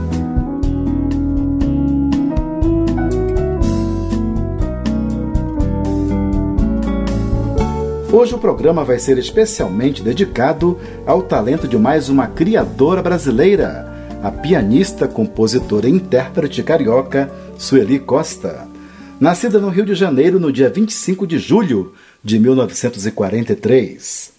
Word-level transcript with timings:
Hoje 8.15 8.33
o 8.33 8.39
programa 8.39 8.85
vai 8.85 8.97
ser 9.01 9.19
especialmente 9.19 10.01
dedicado 10.01 10.79
ao 11.05 11.21
talento 11.21 11.67
de 11.67 11.77
mais 11.77 12.09
uma 12.09 12.29
criadora 12.29 13.03
brasileira, 13.03 13.93
a 14.25 14.33
pianista, 14.33 15.07
compositora 15.07 15.87
e 15.87 15.91
intérprete 15.91 16.63
carioca 16.63 17.31
Sueli 17.59 17.99
Costa. 17.99 18.67
Nascida 19.21 19.59
no 19.59 19.69
Rio 19.69 19.85
de 19.85 19.95
Janeiro 19.95 20.41
no 20.41 20.51
dia 20.51 20.71
25 20.71 21.27
de 21.27 21.39
julho 21.39 21.93
de 22.25 22.39
1943. 22.39 24.33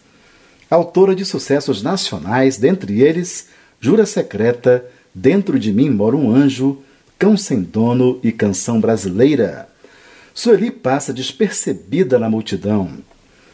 Autora 0.71 1.13
de 1.13 1.23
sucessos 1.23 1.83
nacionais, 1.83 2.57
dentre 2.57 2.99
eles 2.99 3.49
Jura 3.79 4.07
Secreta, 4.07 4.83
Dentro 5.13 5.59
de 5.59 5.71
Mim 5.71 5.91
Mora 5.91 6.15
um 6.15 6.33
Anjo, 6.33 6.79
Cão 7.19 7.37
Sem 7.37 7.61
Dono 7.61 8.19
e 8.23 8.31
Canção 8.31 8.81
Brasileira. 8.81 9.69
Sueli 10.33 10.71
passa 10.71 11.13
despercebida 11.13 12.17
na 12.17 12.27
multidão. 12.27 12.89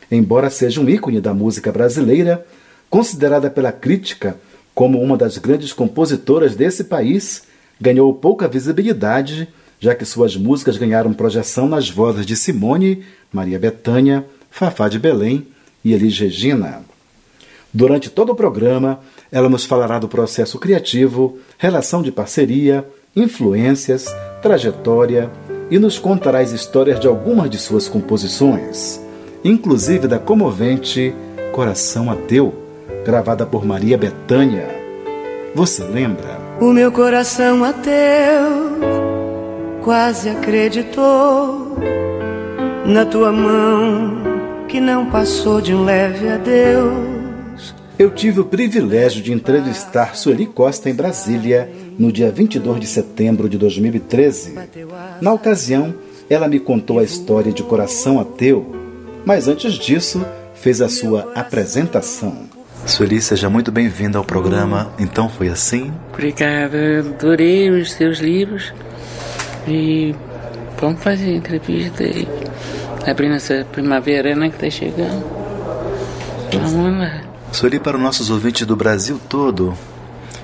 Embora 0.09 0.50
seja 0.50 0.80
um 0.80 0.88
ícone 0.88 1.20
da 1.20 1.34
música 1.34 1.74
brasileira, 1.74 2.47
considerada 2.90 3.50
pela 3.50 3.74
crítica 3.74 4.38
como 4.81 5.00
uma 5.00 5.16
das 5.16 5.38
grandes 5.38 5.72
compositoras 5.72 6.56
desse 6.56 6.86
país, 6.86 7.44
ganhou 7.80 8.12
pouca 8.16 8.47
visibilidade, 8.47 9.47
já 9.80 9.94
que 9.94 10.03
suas 10.03 10.36
músicas 10.36 10.75
ganharam 10.75 11.14
projeção 11.14 11.69
nas 11.69 11.88
vozes 11.88 12.25
de 12.25 12.36
Simone, 12.36 13.03
Maria 13.31 13.59
Bethânia, 13.59 14.25
Fafá 14.50 14.90
de 14.90 14.97
Belém 14.97 15.46
e 15.86 15.94
Elis 15.94 16.18
Regina. 16.18 16.81
Durante 17.72 18.09
todo 18.09 18.31
o 18.31 18.36
programa, 18.36 19.02
ela 19.31 19.47
nos 19.47 19.66
falará 19.66 20.00
do 20.00 20.08
processo 20.08 20.58
criativo, 20.58 21.38
relação 21.59 22.02
de 22.02 22.12
parceria, 22.12 22.84
influências, 23.16 24.08
trajetória 24.41 25.30
e 25.70 25.78
nos 25.78 26.00
contará 26.00 26.40
as 26.40 26.53
histórias 26.53 27.00
de 27.00 27.06
algumas 27.06 27.52
de 27.52 27.59
suas 27.59 27.88
composições, 27.88 29.00
inclusive 29.44 30.08
da 30.08 30.18
comovente 30.18 31.14
Coração 31.52 32.09
Ateu 32.09 32.71
gravada 33.06 33.46
por 33.46 33.66
Maria 33.66 33.98
Bethânia. 33.98 34.68
Você 35.56 35.84
lembra? 35.84 36.40
O 36.60 36.72
meu 36.72 36.92
coração 36.92 37.64
ateu 37.64 38.80
quase 39.84 40.30
acreditou 40.30 41.76
na 42.86 43.06
tua 43.06 43.32
mão 43.32 44.22
que 44.68 44.80
não 44.80 45.10
passou 45.10 45.60
de 45.60 45.74
um 45.74 45.84
leve 45.84 46.30
adeus. 46.30 47.74
Eu 47.98 48.10
tive 48.10 48.40
o 48.40 48.46
privilégio 48.46 49.22
de 49.22 49.32
entrevistar 49.34 50.16
Sueli 50.16 50.46
Costa 50.46 50.90
em 50.90 50.94
Brasília 50.94 51.70
no 52.00 52.12
dia 52.12 52.32
22 52.32 52.80
de 52.80 52.88
setembro 52.88 53.50
de 53.50 53.58
2013. 53.58 54.56
Na 55.20 55.34
ocasião, 55.34 55.94
ela 56.30 56.48
me 56.48 56.60
contou 56.60 57.00
a 57.00 57.04
história 57.04 57.52
de 57.52 57.62
Coração 57.62 58.20
Ateu, 58.20 58.66
mas 59.26 59.48
antes 59.48 59.74
disso, 59.74 60.26
fez 60.56 60.82
a 60.82 60.90
sua 60.90 61.32
apresentação. 61.36 62.51
Sueli, 62.86 63.22
seja 63.22 63.50
muito 63.50 63.72
bem-vinda 63.72 64.18
ao 64.18 64.24
programa 64.24 64.92
Então 64.97 65.30
Foi 65.30 65.47
Assim. 65.47 65.94
Obrigada, 66.12 67.00
adorei 67.00 67.69
os 67.69 67.92
seus 67.92 68.19
livros 68.19 68.74
e 69.68 70.16
vamos 70.80 71.02
fazer 71.02 71.36
entrevista 71.36 72.03
aí, 72.03 72.28
abrindo 73.06 73.36
essa 73.36 73.66
primavera 73.72 74.36
né, 74.36 74.50
que 74.50 74.56
está 74.56 74.70
chegando. 74.70 75.24
Vamos 76.52 76.97
lá. 76.97 77.22
Sueli, 77.52 77.80
para 77.80 77.97
os 77.97 78.03
nossos 78.03 78.30
ouvintes 78.30 78.66
do 78.66 78.75
Brasil 78.75 79.20
todo, 79.30 79.78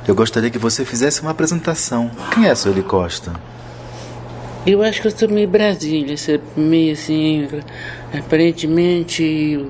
eu 0.07 0.13
gostaria 0.13 0.49
que 0.49 0.59
você 0.59 0.85
fizesse 0.85 1.21
uma 1.21 1.31
apresentação. 1.31 2.11
Quem 2.33 2.47
é 2.47 2.55
Sueli 2.55 2.83
Costa? 2.83 3.33
Eu 4.65 4.83
acho 4.83 5.01
que 5.01 5.07
eu 5.07 5.11
sou 5.11 5.29
meio 5.29 5.47
Brasília, 5.47 6.15
meio 6.55 6.93
assim, 6.93 7.47
aparentemente 8.13 9.65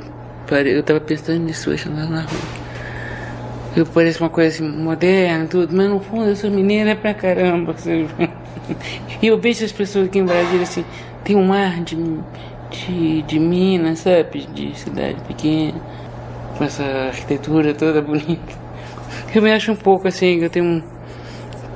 eu 0.55 0.79
estava 0.79 0.99
pensando 0.99 1.39
nisso 1.39 1.69
hoje 1.69 1.89
lá 1.89 2.05
na 2.05 2.21
rua. 2.21 2.67
Eu 3.75 3.85
pareço 3.85 4.23
uma 4.23 4.29
coisa 4.29 4.55
assim, 4.55 4.67
moderna, 4.67 5.45
tudo, 5.45 5.75
mas 5.75 5.89
no 5.89 5.99
fundo 5.99 6.29
eu 6.29 6.35
sou 6.35 6.49
mineira 6.49 6.95
pra 6.95 7.13
caramba. 7.13 7.75
E 9.21 9.27
eu 9.27 9.39
vejo 9.39 9.63
as 9.63 9.71
pessoas 9.71 10.07
aqui 10.07 10.19
em 10.19 10.25
Brasília 10.25 10.63
assim, 10.63 10.83
tem 11.23 11.35
um 11.35 11.53
ar 11.53 11.81
de, 11.83 11.95
de, 12.69 13.21
de 13.21 13.39
Minas, 13.39 13.99
sabe? 13.99 14.45
De 14.53 14.77
cidade 14.77 15.15
pequena, 15.25 15.79
com 16.57 16.63
essa 16.63 16.83
arquitetura 16.83 17.73
toda 17.73 18.01
bonita. 18.01 18.53
Eu 19.33 19.41
me 19.41 19.51
acho 19.51 19.71
um 19.71 19.75
pouco 19.75 20.07
assim, 20.07 20.41
eu 20.41 20.49
tenho 20.49 20.65
um. 20.65 20.81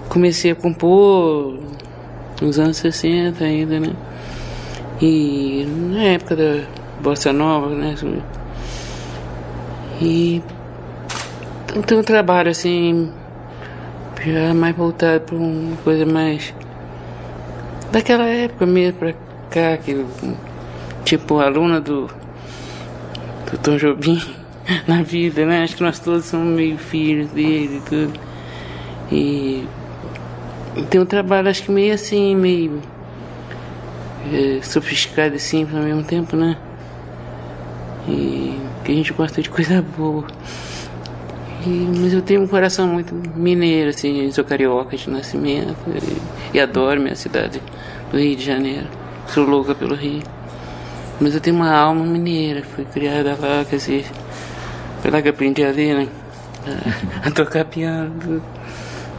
Comecei 0.09 0.51
a 0.51 0.55
compor 0.55 1.59
nos 2.41 2.59
anos 2.59 2.77
60 2.77 3.43
ainda, 3.43 3.79
né? 3.79 3.93
E 5.01 5.65
na 5.91 6.03
época 6.03 6.35
da 6.35 6.63
Bossa 7.01 7.31
Nova, 7.31 7.69
né? 7.73 7.95
E 10.01 10.41
tem 11.85 11.95
um 11.95 12.03
trabalho 12.03 12.49
assim, 12.49 13.13
já 14.25 14.51
mais 14.51 14.75
voltado 14.75 15.21
para 15.21 15.35
uma 15.35 15.77
coisa 15.77 16.07
mais 16.07 16.51
daquela 17.91 18.25
época 18.25 18.65
mesmo 18.65 18.97
para 18.97 19.13
cá, 19.51 19.77
que 19.77 20.03
tipo 21.05 21.39
aluna 21.39 21.79
do, 21.79 22.07
do 23.51 23.57
Tom 23.61 23.77
Jobim 23.77 24.19
na 24.87 25.03
vida, 25.03 25.45
né? 25.45 25.63
Acho 25.63 25.75
que 25.75 25.83
nós 25.83 25.99
todos 25.99 26.25
somos 26.25 26.55
meio 26.55 26.79
filhos 26.79 27.29
dele 27.29 27.77
e 27.77 27.89
tudo. 27.89 28.19
E 29.11 29.67
tem 30.89 30.99
um 30.99 31.05
trabalho 31.05 31.47
acho 31.47 31.61
que 31.61 31.71
meio 31.71 31.93
assim, 31.93 32.35
meio 32.35 32.81
é, 34.33 34.61
sofisticado 34.63 35.35
e 35.35 35.39
simples 35.39 35.75
ao 35.75 35.83
mesmo 35.83 36.03
tempo, 36.03 36.35
né? 36.35 36.57
E 38.07 38.70
que 38.83 38.91
a 38.91 38.95
gente 38.95 39.13
gosta 39.13 39.41
de 39.41 39.49
coisa 39.49 39.81
boa. 39.81 40.25
E, 41.65 41.69
mas 41.69 42.13
eu 42.13 42.21
tenho 42.21 42.41
um 42.41 42.47
coração 42.47 42.87
muito 42.87 43.13
mineiro, 43.35 43.91
assim, 43.91 44.31
sou 44.31 44.43
carioca 44.43 44.97
de 44.97 45.09
nascimento 45.09 45.77
e, 45.87 46.57
e 46.57 46.59
adoro 46.59 46.99
minha 46.99 47.15
cidade 47.15 47.61
do 48.11 48.17
Rio 48.17 48.35
de 48.35 48.43
Janeiro. 48.43 48.87
Sou 49.27 49.45
louca 49.45 49.75
pelo 49.75 49.95
Rio. 49.95 50.23
Mas 51.19 51.35
eu 51.35 51.39
tenho 51.39 51.55
uma 51.55 51.71
alma 51.71 52.03
mineira, 52.03 52.63
fui 52.63 52.83
criada 52.83 53.37
lá, 53.39 53.63
quer 53.63 53.75
dizer, 53.75 54.05
foi 55.01 55.11
lá 55.11 55.21
que 55.21 55.29
aprendi 55.29 55.63
a 55.63 55.69
ler, 55.69 55.95
né? 55.95 56.07
A, 57.23 57.27
a 57.27 57.31
tocar 57.31 57.63
piano. 57.65 58.41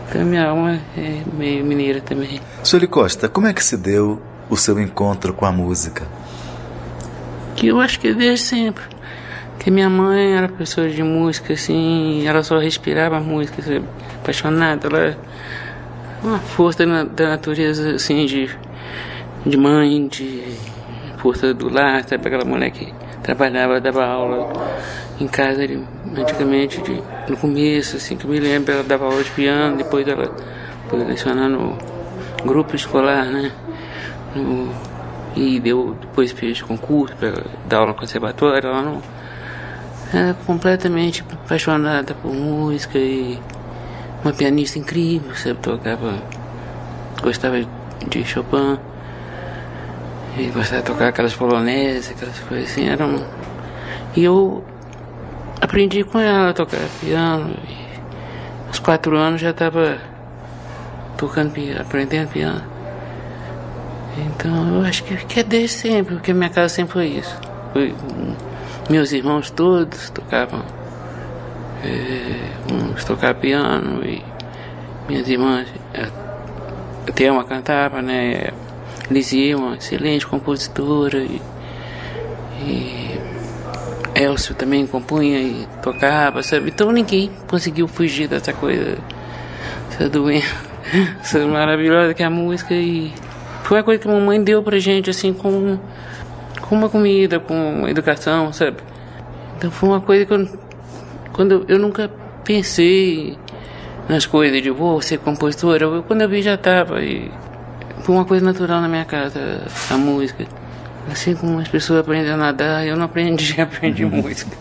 Então 0.09 0.25
minha 0.25 0.49
alma 0.49 0.81
é 0.97 1.23
meio 1.33 1.65
mineira 1.65 2.01
também. 2.01 2.41
Sueli 2.65 2.89
Costa, 2.89 3.29
como 3.29 3.47
é 3.47 3.53
que 3.53 3.65
se 3.65 3.77
deu 3.77 4.21
o 4.51 4.57
seu 4.57 4.81
encontro 4.81 5.33
com 5.33 5.47
a 5.47 5.53
música? 5.53 6.07
Que 7.55 7.69
eu 7.69 7.81
acho 7.81 8.01
que 8.01 8.13
desde 8.13 8.45
sempre. 8.45 8.85
Que 9.63 9.71
minha 9.71 9.89
mãe 9.89 10.33
era 10.33 10.49
professora 10.49 10.91
de 10.91 11.05
música, 11.05 11.53
assim, 11.53 12.27
ela 12.27 12.43
só 12.43 12.59
respirava 12.59 13.21
música, 13.21 13.63
sabe? 13.63 13.85
apaixonada. 14.21 14.89
Ela 14.89 15.17
uma 16.21 16.39
força 16.39 16.85
da 16.87 17.29
natureza, 17.29 17.95
assim, 17.95 18.27
de, 18.27 18.51
de 19.47 19.57
mãe, 19.57 20.09
de 20.09 20.43
força 21.19 21.55
do 21.55 21.73
lar, 21.73 22.03
sabe? 22.03 22.27
Aquela 22.27 22.45
mulher 22.45 22.73
que 22.73 22.93
trabalhava, 23.23 23.81
dava 23.81 24.05
aula 24.05 24.53
em 25.21 25.29
casa 25.29 25.67
de, 25.67 25.81
antigamente, 26.17 26.83
de, 26.83 27.01
no 27.29 27.37
começo, 27.37 27.97
assim, 27.97 28.17
que 28.17 28.25
eu 28.25 28.31
me 28.31 28.41
lembro, 28.41 28.73
ela 28.73 28.83
dava 28.83 29.05
aula 29.05 29.23
de 29.23 29.31
piano, 29.31 29.77
depois 29.77 30.07
ela 30.09 30.29
foi 30.89 31.05
lecionar 31.05 31.49
no 31.49 31.79
grupo 32.45 32.75
escolar, 32.75 33.27
né? 33.27 33.53
No, 34.35 34.73
e 35.37 35.61
deu, 35.61 35.97
depois 36.01 36.33
fez 36.33 36.61
concurso 36.63 37.15
para 37.17 37.45
dar 37.69 37.79
aula 37.79 37.89
no 37.89 37.95
conservatório, 37.95 38.69
ela 38.69 38.83
não 38.83 39.01
era 40.13 40.35
completamente 40.47 41.25
apaixonada 41.33 42.15
por 42.15 42.33
música 42.33 42.99
e 42.99 43.39
uma 44.23 44.33
pianista 44.33 44.79
incrível, 44.79 45.35
sabe, 45.35 45.59
tocava, 45.61 46.15
gostava 47.23 47.57
de 48.09 48.25
Chopin 48.25 48.79
e 50.39 50.47
gostava 50.47 50.83
de 50.83 50.87
tocar 50.87 51.09
aquelas 51.09 51.35
polonesas, 51.35 52.11
aquelas 52.11 52.39
coisas 52.41 52.71
assim, 52.71 52.89
era 52.89 53.07
um... 53.07 53.25
E 54.15 54.25
eu 54.25 54.65
aprendi 55.61 56.05
com 56.05 56.19
ela 56.19 56.51
a 56.51 56.53
tocar 56.53 56.81
piano 57.01 57.55
e 57.69 58.69
aos 58.69 58.79
quatro 58.79 59.17
anos 59.17 59.41
já 59.41 59.51
estava 59.51 59.99
tocando 61.17 61.53
piano, 61.53 61.81
aprendendo 61.81 62.29
piano. 62.29 62.63
Então 64.19 64.77
eu 64.77 64.85
acho 64.85 65.05
que, 65.05 65.17
que 65.17 65.41
é 65.41 65.43
desde 65.43 65.77
sempre, 65.77 66.15
porque 66.17 66.33
minha 66.33 66.51
casa 66.51 66.69
sempre 66.69 66.93
foi 66.93 67.07
isso. 67.07 67.37
Foi, 67.73 67.95
meus 68.93 69.11
irmãos 69.11 69.51
todos 69.51 70.11
tocavam, 70.11 70.63
é, 71.83 72.35
uns 72.71 73.07
piano 73.41 74.05
e 74.05 74.23
minhas 75.09 75.27
irmãs, 75.27 75.67
até 77.09 77.33
uma 77.33 77.43
cantava, 77.43 78.03
né? 78.03 78.51
Lizia, 79.11 79.57
uma 79.57 79.77
excelente 79.77 80.27
compositora 80.27 81.21
e, 81.21 81.41
e 82.67 83.19
Elcio 84.15 84.55
também 84.55 84.87
compunha 84.87 85.41
e 85.41 85.67
tocava, 85.83 86.43
sabe? 86.43 86.69
Então 86.69 86.93
ninguém 86.93 87.31
conseguiu 87.49 87.89
fugir 87.89 88.29
dessa 88.29 88.53
coisa, 88.53 88.99
essa 89.91 90.07
doença, 90.07 90.55
essa 91.19 91.39
maravilhosa 91.47 92.13
que 92.13 92.23
é 92.23 92.27
a 92.27 92.31
música 92.31 92.75
e 92.75 93.11
foi 93.65 93.79
uma 93.79 93.85
coisa 93.85 94.03
que 94.03 94.07
a 94.07 94.13
mamãe 94.13 94.45
deu 94.45 94.63
pra 94.63 94.79
gente, 94.79 95.09
assim, 95.09 95.33
com 95.33 95.51
com 95.63 95.79
uma 96.75 96.89
comida, 96.89 97.41
com 97.41 97.87
educação, 97.89 98.53
sabe? 98.53 98.79
Então 99.57 99.71
foi 99.71 99.89
uma 99.89 100.01
coisa 100.01 100.25
que 100.25 100.33
eu, 100.33 100.49
quando 101.33 101.65
eu 101.69 101.79
nunca 101.79 102.11
pensei 102.45 103.39
nas 104.09 104.27
coisas 104.27 104.61
de 104.63 104.71
vou 104.71 105.01
ser 105.01 105.19
compositora, 105.19 105.85
eu, 105.85 106.03
quando 106.03 106.23
eu 106.23 106.29
vi 106.29 106.43
já 106.43 106.55
estava 106.55 107.03
e 107.03 107.31
foi 108.03 108.15
uma 108.15 108.25
coisa 108.25 108.45
natural 108.45 108.81
na 108.81 108.89
minha 108.89 109.05
casa 109.05 109.63
a 109.91 109.97
música. 109.97 110.45
Assim 111.11 111.35
como 111.35 111.59
as 111.59 111.69
pessoas 111.69 112.01
aprendem 112.01 112.33
a 112.33 112.37
nadar, 112.37 112.87
eu 112.87 112.97
não 112.97 113.05
aprendi, 113.05 113.59
aprendi 113.61 114.05
música. 114.05 114.57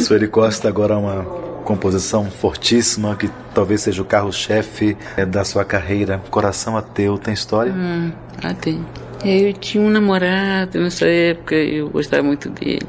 Sueli 0.00 0.28
Costa 0.28 0.68
agora 0.68 0.94
é 0.94 0.96
uma 0.96 1.24
composição 1.64 2.30
fortíssima 2.30 3.14
que 3.14 3.30
talvez 3.54 3.82
seja 3.82 4.00
o 4.00 4.04
carro-chefe 4.04 4.96
é, 5.16 5.26
da 5.26 5.44
sua 5.44 5.64
carreira. 5.64 6.20
Coração 6.30 6.76
Ateu, 6.76 7.18
tem 7.18 7.34
história? 7.34 7.72
Hum, 7.72 8.10
ah, 8.42 8.54
tem. 8.54 8.84
Eu 9.24 9.52
tinha 9.54 9.82
um 9.82 9.90
namorado 9.90 10.78
nessa 10.78 11.06
época, 11.06 11.54
eu 11.54 11.88
gostava 11.90 12.22
muito 12.22 12.48
dele. 12.50 12.86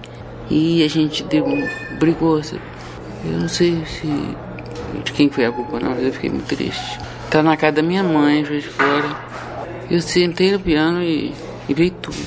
E 0.49 0.83
a 0.83 0.87
gente 0.87 1.23
deu 1.23 1.45
brigou? 1.99 2.41
Eu 3.25 3.39
não 3.39 3.49
sei 3.49 3.83
se 3.85 4.07
de 5.03 5.11
quem 5.11 5.29
foi 5.29 5.45
a 5.45 5.51
culpa 5.51 5.79
não, 5.79 5.91
mas 5.91 6.03
eu 6.03 6.13
fiquei 6.13 6.29
muito 6.29 6.55
triste. 6.55 6.99
Tá 7.29 7.41
na 7.41 7.57
casa 7.57 7.73
da 7.73 7.81
minha 7.81 8.03
mãe, 8.03 8.43
foi 8.45 8.59
de 8.59 8.67
fora. 8.67 9.15
Eu 9.89 10.01
sentei 10.01 10.51
no 10.51 10.59
piano 10.59 11.01
e, 11.01 11.33
e 11.67 11.73
veio 11.73 11.91
tudo. 11.91 12.17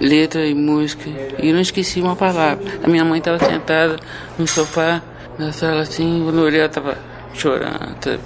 Letra 0.00 0.44
e 0.46 0.54
música. 0.54 1.08
E 1.38 1.52
não 1.52 1.60
esqueci 1.60 2.00
uma 2.00 2.16
palavra. 2.16 2.64
A 2.82 2.88
minha 2.88 3.04
mãe 3.04 3.18
estava 3.18 3.38
sentada 3.38 3.96
no 4.38 4.46
sofá, 4.46 5.02
na 5.38 5.52
sala 5.52 5.82
assim, 5.82 6.22
quando 6.24 6.38
eu 6.38 6.44
olhei 6.44 6.64
estava 6.64 6.96
chorando, 7.34 7.96
sabe? 8.00 8.20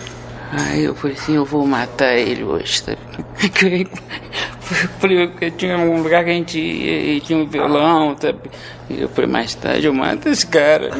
Aí 0.52 0.84
eu 0.84 0.94
falei 0.94 1.16
assim, 1.16 1.34
eu 1.34 1.44
vou 1.44 1.66
matar 1.66 2.14
ele 2.14 2.43
hoje, 2.43 2.81
sabe? 2.81 2.99
Porque 5.00 5.50
tinha 5.53 5.79
um 5.79 6.03
lugar 6.03 6.25
que 6.25 6.31
a 6.31 6.35
gente 6.35 6.59
ia 6.59 7.17
e 7.17 7.20
tinha 7.20 7.38
um 7.38 7.47
violão, 7.47 8.17
sabe? 8.20 8.50
E 8.91 9.03
eu 9.03 9.09
falei, 9.09 9.31
mais 9.31 9.55
tarde 9.55 9.87
eu 9.87 9.94
mato 9.94 10.29
esse 10.29 10.47
cara. 10.47 10.91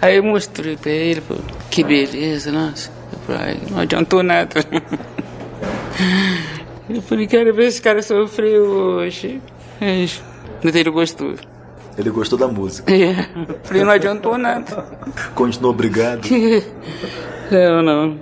Aí 0.00 0.16
eu 0.16 0.22
mostrei 0.22 0.76
pra 0.76 0.90
ele, 0.90 1.22
que 1.70 1.82
beleza, 1.82 2.50
nossa. 2.50 2.90
Eu 3.12 3.18
falei, 3.20 3.58
não 3.70 3.80
adiantou 3.80 4.22
nada. 4.22 4.60
Eu 6.90 7.00
falei, 7.00 7.26
quero 7.26 7.54
ver 7.54 7.68
esse 7.68 7.80
cara 7.80 8.02
sofrer 8.02 8.58
hoje. 8.58 9.40
Mas 9.80 10.74
ele 10.74 10.90
gostou. 10.90 11.34
Ele 11.96 12.10
gostou 12.10 12.38
da 12.38 12.48
música. 12.48 12.92
É. 12.92 13.28
Falei, 13.62 13.84
não 13.84 13.92
adiantou 13.92 14.36
nada. 14.36 14.84
Continuou 15.34 15.72
obrigado. 15.72 16.28
não, 17.50 17.82
não. 17.82 18.20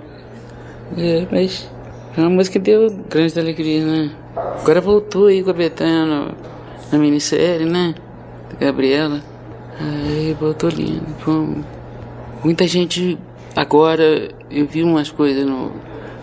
É, 0.97 1.25
mas 1.31 1.69
é 2.15 2.19
uma 2.19 2.29
música 2.29 2.59
que 2.59 2.65
deu 2.65 2.89
grande 3.09 3.39
alegria, 3.39 3.85
né? 3.85 4.11
Agora 4.35 4.81
voltou 4.81 5.27
aí 5.27 5.41
com 5.41 5.49
a 5.49 5.53
Betânia 5.53 6.05
na, 6.05 6.31
na 6.91 6.97
minissérie, 6.97 7.65
né? 7.65 7.95
Gabriela. 8.59 9.21
Aí 9.79 10.35
voltou 10.39 10.69
lindo. 10.69 11.05
muita 12.43 12.67
gente 12.67 13.17
agora, 13.55 14.29
eu 14.49 14.65
vi 14.67 14.83
umas 14.83 15.09
coisas 15.09 15.45
no 15.45 15.71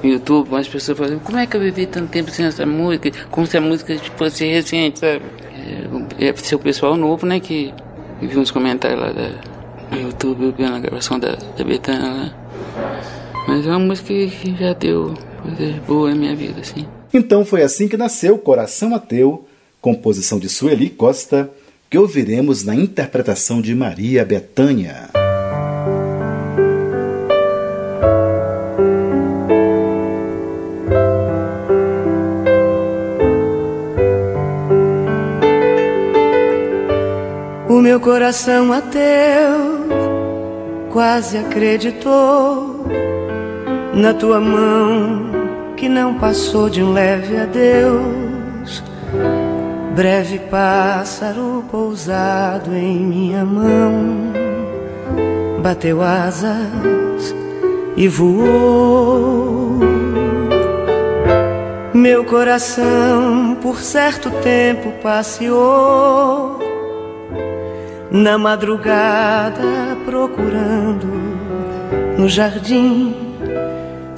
YouTube, 0.04 0.48
umas 0.50 0.68
pessoas 0.68 0.96
falando, 0.98 1.20
como 1.20 1.38
é 1.38 1.46
que 1.46 1.56
eu 1.56 1.60
vivi 1.60 1.86
tanto 1.86 2.10
tempo 2.10 2.30
sem 2.30 2.44
essa 2.44 2.66
música? 2.66 3.10
Como 3.30 3.46
se 3.46 3.56
a 3.56 3.60
música 3.60 3.96
fosse 4.16 4.46
recente, 4.46 4.98
sabe? 4.98 5.22
É, 6.20 6.28
é 6.28 6.36
ser 6.36 6.54
o 6.54 6.58
pessoal 6.58 6.96
novo, 6.96 7.26
né? 7.26 7.40
Que 7.40 7.72
viu 8.20 8.40
uns 8.40 8.50
comentários 8.50 9.00
lá 9.00 9.10
da, 9.10 9.30
no 9.90 10.02
YouTube, 10.02 10.54
vendo 10.56 10.76
a 10.76 10.80
gravação 10.80 11.18
da, 11.18 11.34
da 11.56 11.64
Betânia 11.64 12.08
lá. 12.08 12.34
Mas 13.48 13.66
é 13.66 13.70
uma 13.70 13.78
música 13.78 14.08
que 14.08 14.54
já 14.54 14.74
deu 14.74 15.14
coisa 15.42 15.80
boa 15.86 16.10
na 16.10 16.16
minha 16.16 16.36
vida, 16.36 16.60
assim. 16.60 16.86
Então 17.12 17.44
foi 17.44 17.62
assim 17.62 17.88
que 17.88 17.96
nasceu 17.96 18.38
Coração 18.38 18.94
Ateu, 18.94 19.46
composição 19.80 20.38
de 20.38 20.48
Sueli 20.48 20.90
Costa, 20.90 21.50
que 21.90 21.98
ouviremos 21.98 22.64
na 22.64 22.74
interpretação 22.74 23.60
de 23.60 23.74
Maria 23.74 24.24
Bethânia. 24.24 25.08
O 37.68 37.80
meu 37.80 38.00
coração 38.00 38.72
ateu 38.72 39.88
quase 40.90 41.38
acreditou 41.38 42.84
na 43.94 44.12
tua 44.14 44.40
mão 44.40 45.27
que 45.78 45.88
não 45.88 46.14
passou 46.14 46.68
de 46.68 46.82
um 46.82 46.92
leve 46.92 47.36
adeus. 47.36 48.82
Breve 49.94 50.40
pássaro 50.50 51.64
pousado 51.70 52.74
em 52.74 52.98
minha 52.98 53.44
mão, 53.44 54.32
bateu 55.62 56.02
asas 56.02 57.34
e 57.96 58.08
voou. 58.08 59.78
Meu 61.94 62.24
coração 62.24 63.56
por 63.60 63.80
certo 63.80 64.30
tempo 64.42 64.92
passeou 65.02 66.58
na 68.10 68.38
madrugada 68.38 69.96
procurando 70.04 71.08
no 72.16 72.28
jardim 72.28 73.27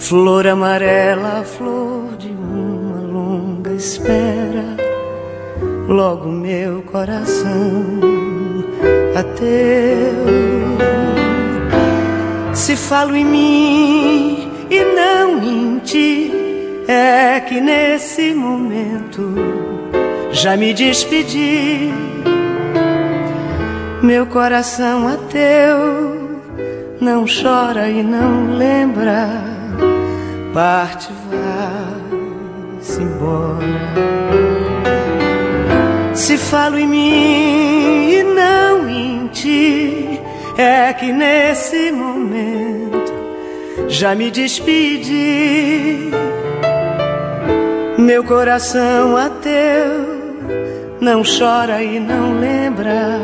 Flor 0.01 0.47
amarela, 0.47 1.45
flor 1.45 2.17
de 2.19 2.29
uma 2.29 3.01
longa 3.01 3.71
espera, 3.73 4.65
logo 5.87 6.27
meu 6.29 6.83
coração 6.83 8.01
ateu. 9.15 9.61
Se 12.55 12.77
falo 12.77 13.15
em 13.15 13.25
mim 13.25 14.51
e 14.71 14.83
não 14.97 15.43
em 15.43 15.79
ti, 15.81 16.33
é 16.89 17.39
que 17.41 17.61
nesse 17.61 18.35
momento 18.35 19.35
já 20.33 20.57
me 20.57 20.73
despedi. 20.73 21.93
Meu 24.03 24.27
coração 24.27 25.07
ateu 25.07 26.21
não 27.01 27.25
chora 27.25 27.89
e 27.89 28.03
não 28.03 28.57
lembra, 28.57 29.50
parte 30.53 31.09
vai-se 31.31 33.03
embora. 33.03 33.61
Se 36.15 36.37
falo 36.37 36.79
em 36.79 36.87
mim 36.87 38.11
e 38.13 38.23
não 38.23 38.89
em 38.89 39.27
ti, 39.29 40.21
é 40.57 40.93
que 40.93 41.13
nesse 41.13 41.91
momento 41.93 43.13
já 43.89 44.15
me 44.15 44.31
despedi. 44.31 46.11
Meu 47.99 48.25
coração 48.25 49.17
ateu 49.17 50.21
não 51.01 51.23
chora 51.23 51.83
e 51.83 51.99
não 51.99 52.39
lembra, 52.39 53.21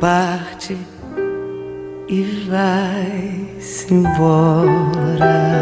parte 0.00 0.76
e 2.08 2.22
vai-se 3.64 3.92
embora. 3.92 5.54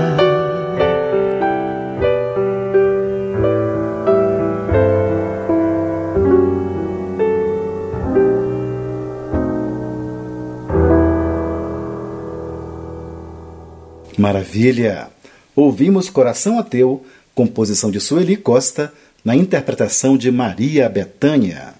Maravilha! 14.18 15.08
Ouvimos 15.54 16.08
Coração 16.08 16.58
Ateu, 16.58 17.04
composição 17.34 17.90
de 17.90 18.00
Sueli 18.00 18.36
Costa, 18.36 18.92
na 19.24 19.36
interpretação 19.36 20.16
de 20.16 20.30
Maria 20.30 20.88
Bethânia. 20.88 21.74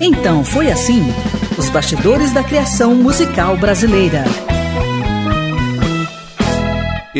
Então 0.00 0.44
foi 0.44 0.70
assim: 0.70 1.02
os 1.58 1.68
bastidores 1.68 2.32
da 2.32 2.42
criação 2.42 2.94
musical 2.94 3.56
brasileira. 3.56 4.24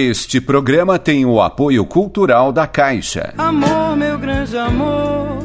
Este 0.08 0.40
programa 0.40 0.98
tem 0.98 1.26
o 1.26 1.42
apoio 1.42 1.84
cultural 1.84 2.50
da 2.52 2.66
Caixa. 2.66 3.34
Amor, 3.36 3.94
meu 3.98 4.18
grande 4.18 4.56
amor, 4.56 5.44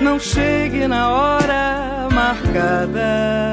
não 0.00 0.20
chegue 0.20 0.86
na 0.86 1.10
hora 1.10 2.08
marcada. 2.14 3.50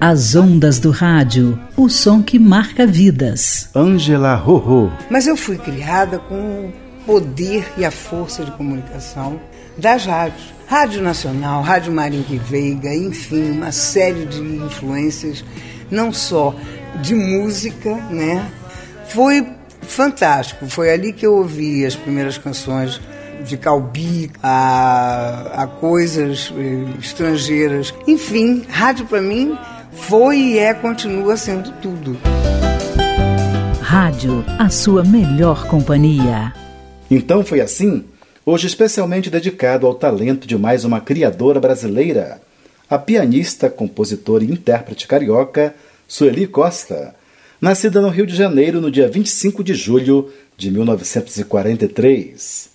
As 0.00 0.34
ondas 0.34 0.80
do 0.80 0.90
rádio, 0.90 1.56
o 1.76 1.88
som 1.88 2.20
que 2.20 2.36
marca 2.36 2.84
vidas. 2.84 3.70
Ângela 3.76 4.34
Rorô. 4.34 4.90
Mas 5.08 5.28
eu 5.28 5.36
fui 5.36 5.56
criada 5.56 6.18
com 6.18 6.34
o 6.34 6.72
poder 7.06 7.64
e 7.76 7.84
a 7.84 7.92
força 7.92 8.44
de 8.44 8.50
comunicação 8.50 9.38
das 9.76 10.04
rádios. 10.04 10.52
Rádio 10.66 11.00
Nacional, 11.00 11.62
Rádio 11.62 11.92
Maringue 11.92 12.38
Veiga, 12.38 12.92
enfim, 12.92 13.52
uma 13.52 13.70
série 13.70 14.26
de 14.26 14.40
influências, 14.40 15.44
não 15.88 16.12
só 16.12 16.52
de 16.96 17.14
música, 17.14 17.94
né? 18.10 18.50
Foi 19.08 19.46
fantástico. 19.82 20.66
Foi 20.68 20.90
ali 20.90 21.12
que 21.12 21.26
eu 21.26 21.36
ouvi 21.36 21.84
as 21.84 21.96
primeiras 21.96 22.38
canções 22.38 23.00
de 23.44 23.56
Calbi 23.56 24.30
a, 24.42 25.62
a 25.62 25.66
coisas 25.66 26.52
eh, 26.56 26.98
estrangeiras. 27.00 27.94
Enfim, 28.06 28.64
rádio 28.68 29.06
para 29.06 29.20
mim 29.20 29.56
foi 29.92 30.38
e 30.38 30.58
é, 30.58 30.74
continua 30.74 31.36
sendo 31.36 31.72
tudo. 31.80 32.16
Rádio, 33.80 34.44
a 34.58 34.68
sua 34.68 35.02
melhor 35.02 35.66
companhia. 35.66 36.52
Então 37.10 37.44
foi 37.44 37.60
assim, 37.60 38.04
hoje 38.44 38.66
especialmente 38.66 39.30
dedicado 39.30 39.86
ao 39.86 39.94
talento 39.94 40.46
de 40.46 40.58
mais 40.58 40.84
uma 40.84 41.00
criadora 41.00 41.58
brasileira, 41.58 42.40
a 42.88 42.98
pianista, 42.98 43.70
compositora 43.70 44.44
e 44.44 44.50
intérprete 44.50 45.06
carioca 45.06 45.74
Sueli 46.10 46.46
Costa, 46.46 47.14
nascida 47.60 48.00
no 48.00 48.08
Rio 48.08 48.26
de 48.26 48.34
Janeiro 48.34 48.80
no 48.80 48.90
dia 48.90 49.06
25 49.06 49.62
de 49.62 49.74
julho 49.74 50.32
de 50.56 50.70
1943. 50.70 52.70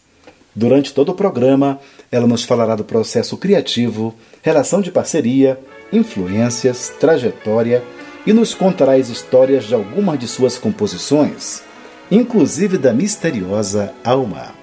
Durante 0.55 0.93
todo 0.93 1.09
o 1.09 1.15
programa, 1.15 1.79
ela 2.11 2.27
nos 2.27 2.43
falará 2.43 2.75
do 2.75 2.83
processo 2.83 3.35
criativo, 3.35 4.13
relação 4.43 4.81
de 4.81 4.91
parceria, 4.91 5.59
influências, 5.91 6.93
trajetória 6.99 7.83
e 8.23 8.31
nos 8.31 8.53
contará 8.53 8.93
as 8.93 9.09
histórias 9.09 9.63
de 9.63 9.73
algumas 9.73 10.19
de 10.19 10.27
suas 10.27 10.59
composições, 10.59 11.63
inclusive 12.11 12.77
da 12.77 12.93
misteriosa 12.93 13.95
Alma, 14.03 14.53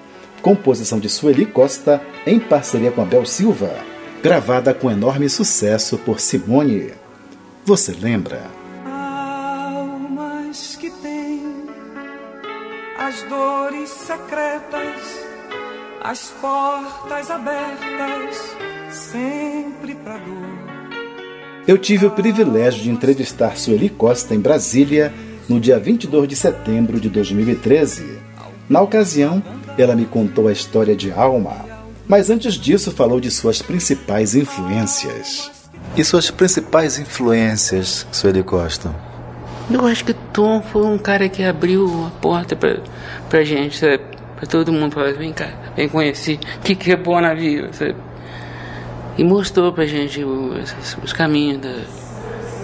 composição 0.41 0.97
de 0.97 1.09
Sueli 1.09 1.45
Costa 1.45 2.01
em 2.25 2.39
parceria 2.39 2.89
com 2.89 3.01
Abel 3.01 3.25
Silva, 3.25 3.75
gravada 4.23 4.73
com 4.73 4.89
enorme 4.89 5.27
sucesso 5.27 5.97
por 5.97 6.21
Simone. 6.21 6.93
Você 7.65 7.91
lembra? 7.91 8.60
As 13.11 13.23
dores 13.23 13.89
secretas, 13.89 15.01
as 16.01 16.33
portas 16.39 17.29
abertas, 17.29 18.55
sempre 18.89 19.95
pra 19.95 20.17
dor 20.17 20.61
eu 21.67 21.77
tive 21.77 22.07
o 22.07 22.11
privilégio 22.11 22.81
de 22.81 22.89
entrevistar 22.89 23.55
Sueli 23.55 23.87
Costa 23.87 24.33
em 24.33 24.39
Brasília 24.39 25.13
no 25.47 25.59
dia 25.59 25.77
22 25.77 26.27
de 26.27 26.35
setembro 26.35 26.99
de 26.99 27.07
2013. 27.07 28.17
Na 28.67 28.81
ocasião, 28.81 29.43
ela 29.77 29.95
me 29.95 30.05
contou 30.05 30.47
a 30.47 30.51
história 30.51 30.95
de 30.95 31.11
Alma, 31.11 31.65
mas 32.07 32.31
antes 32.31 32.55
disso 32.55 32.91
falou 32.91 33.19
de 33.19 33.29
suas 33.29 33.61
principais 33.61 34.33
influências. 34.33 35.51
E 35.95 36.03
suas 36.03 36.31
principais 36.31 36.97
influências, 36.97 38.07
Sueli 38.11 38.41
Costa? 38.41 39.10
Eu 39.71 39.85
acho 39.87 40.03
que 40.03 40.13
Tom 40.13 40.61
foi 40.61 40.85
um 40.85 40.97
cara 40.97 41.29
que 41.29 41.43
abriu 41.43 42.07
a 42.07 42.21
porta 42.21 42.55
pra, 42.55 42.77
pra 43.29 43.43
gente, 43.43 43.77
sabe? 43.77 43.99
Pra 44.35 44.45
todo 44.47 44.73
mundo 44.73 44.93
falar, 44.93 45.13
vem 45.13 45.31
cá, 45.31 45.49
vem 45.75 45.87
conhecer 45.87 46.39
o 46.57 46.59
que, 46.61 46.75
que 46.75 46.91
é 46.91 46.95
bom 46.95 47.19
na 47.21 47.33
vida, 47.33 47.71
sabe? 47.71 47.95
e 49.17 49.23
mostrou 49.23 49.71
pra 49.71 49.85
gente 49.85 50.23
os, 50.23 50.97
os 51.03 51.13
caminhos 51.13 51.59
da, 51.61 51.75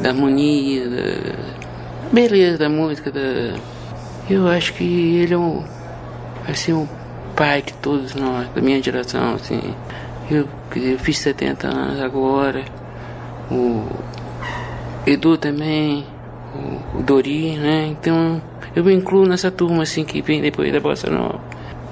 da 0.02 0.10
harmonia, 0.10 0.90
da 0.90 2.12
beleza 2.12 2.58
da 2.58 2.70
música. 2.70 3.12
Da... 3.12 3.56
Eu 4.30 4.48
acho 4.48 4.74
que 4.74 4.84
ele 5.18 5.34
é 5.34 5.38
um, 5.38 5.64
assim, 6.48 6.74
um 6.74 6.88
pai 7.36 7.62
de 7.62 7.74
todos 7.74 8.16
nós, 8.16 8.48
da 8.50 8.62
minha 8.62 8.82
geração. 8.82 9.36
Assim. 9.36 9.62
Eu, 10.30 10.48
eu 10.76 11.00
fiz 11.00 11.20
70 11.20 11.68
anos 11.68 12.02
agora, 12.02 12.66
o 13.52 13.86
Edu 15.06 15.38
também, 15.38 16.06
o, 16.96 17.04
Dori, 17.04 17.58
né? 17.58 17.88
Então 17.88 18.42
eu 18.76 18.84
me 18.84 18.94
incluo 18.94 19.26
nessa 19.26 19.52
turma 19.52 19.84
assim 19.84 20.04
que 20.04 20.22
vem 20.22 20.42
depois 20.42 20.72
da 20.72 20.80
Bossa 20.80 21.10
Nova. 21.10 21.40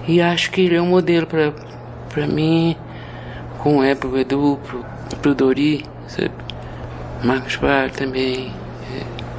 E 0.07 0.21
acho 0.21 0.51
que 0.51 0.61
ele 0.61 0.75
é 0.75 0.81
um 0.81 0.87
modelo 0.87 1.27
para 1.27 2.27
mim 2.27 2.75
com 3.59 3.83
é 3.83 3.95
pro 3.95 4.17
Edu, 4.17 4.59
pro, 4.63 4.85
pro 5.21 5.35
Dori, 5.35 5.83
sabe? 6.07 6.31
Marcos 7.23 7.55
Vale 7.55 7.91
também. 7.91 8.53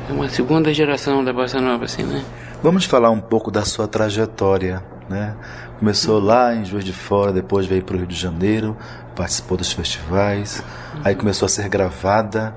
É 0.08 0.12
uma 0.12 0.28
segunda 0.28 0.72
geração 0.72 1.24
da 1.24 1.32
Bossa 1.32 1.60
Nova, 1.60 1.84
assim, 1.84 2.02
né? 2.02 2.24
Vamos 2.62 2.84
falar 2.84 3.10
um 3.10 3.20
pouco 3.20 3.50
da 3.50 3.64
sua 3.64 3.86
trajetória, 3.86 4.82
né? 5.08 5.36
Começou 5.78 6.18
lá 6.18 6.54
em 6.54 6.64
Juiz 6.64 6.84
de 6.84 6.92
Fora, 6.92 7.32
depois 7.32 7.66
veio 7.66 7.84
para 7.84 7.94
o 7.94 7.98
Rio 7.98 8.06
de 8.06 8.16
Janeiro, 8.16 8.76
participou 9.14 9.56
dos 9.56 9.72
festivais, 9.72 10.62
uhum. 10.94 11.00
aí 11.04 11.14
começou 11.14 11.46
a 11.46 11.48
ser 11.48 11.68
gravada, 11.68 12.54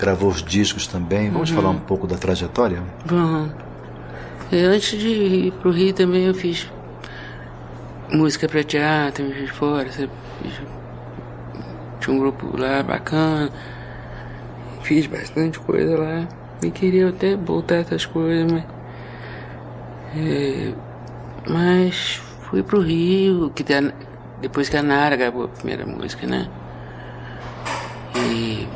gravou 0.00 0.30
os 0.30 0.42
discos 0.42 0.86
também. 0.86 1.30
Vamos 1.30 1.50
uhum. 1.50 1.56
falar 1.56 1.70
um 1.70 1.78
pouco 1.78 2.06
da 2.06 2.16
trajetória? 2.16 2.82
Vamos. 3.04 3.52
Antes 4.52 4.98
de 4.98 5.08
ir 5.08 5.52
para 5.52 5.68
o 5.68 5.72
Rio 5.72 5.92
também 5.92 6.24
eu 6.24 6.34
fiz 6.34 6.66
música 8.10 8.48
para 8.48 8.64
teatro, 8.64 9.24
Juiz 9.28 9.46
de 9.46 9.52
Fora, 9.52 9.92
sabe? 9.92 10.10
Tinha 12.00 12.16
um 12.16 12.18
grupo 12.18 12.56
lá 12.56 12.82
bacana. 12.82 13.50
Fiz 14.82 15.06
bastante 15.06 15.60
coisa 15.60 15.98
lá. 15.98 16.26
E 16.62 16.70
queria 16.70 17.10
até 17.10 17.36
voltar 17.36 17.76
essas 17.76 18.06
coisas, 18.06 18.50
mas. 18.50 18.64
É, 20.16 20.72
mas 21.48 22.20
fui 22.42 22.62
pro 22.62 22.80
Rio, 22.80 23.50
que 23.50 23.64
depois 24.40 24.68
que 24.68 24.76
a 24.76 24.82
Nara 24.82 25.14
gravou 25.14 25.44
a 25.44 25.48
primeira 25.48 25.86
música, 25.86 26.26
né? 26.26 26.48
E 28.16 28.66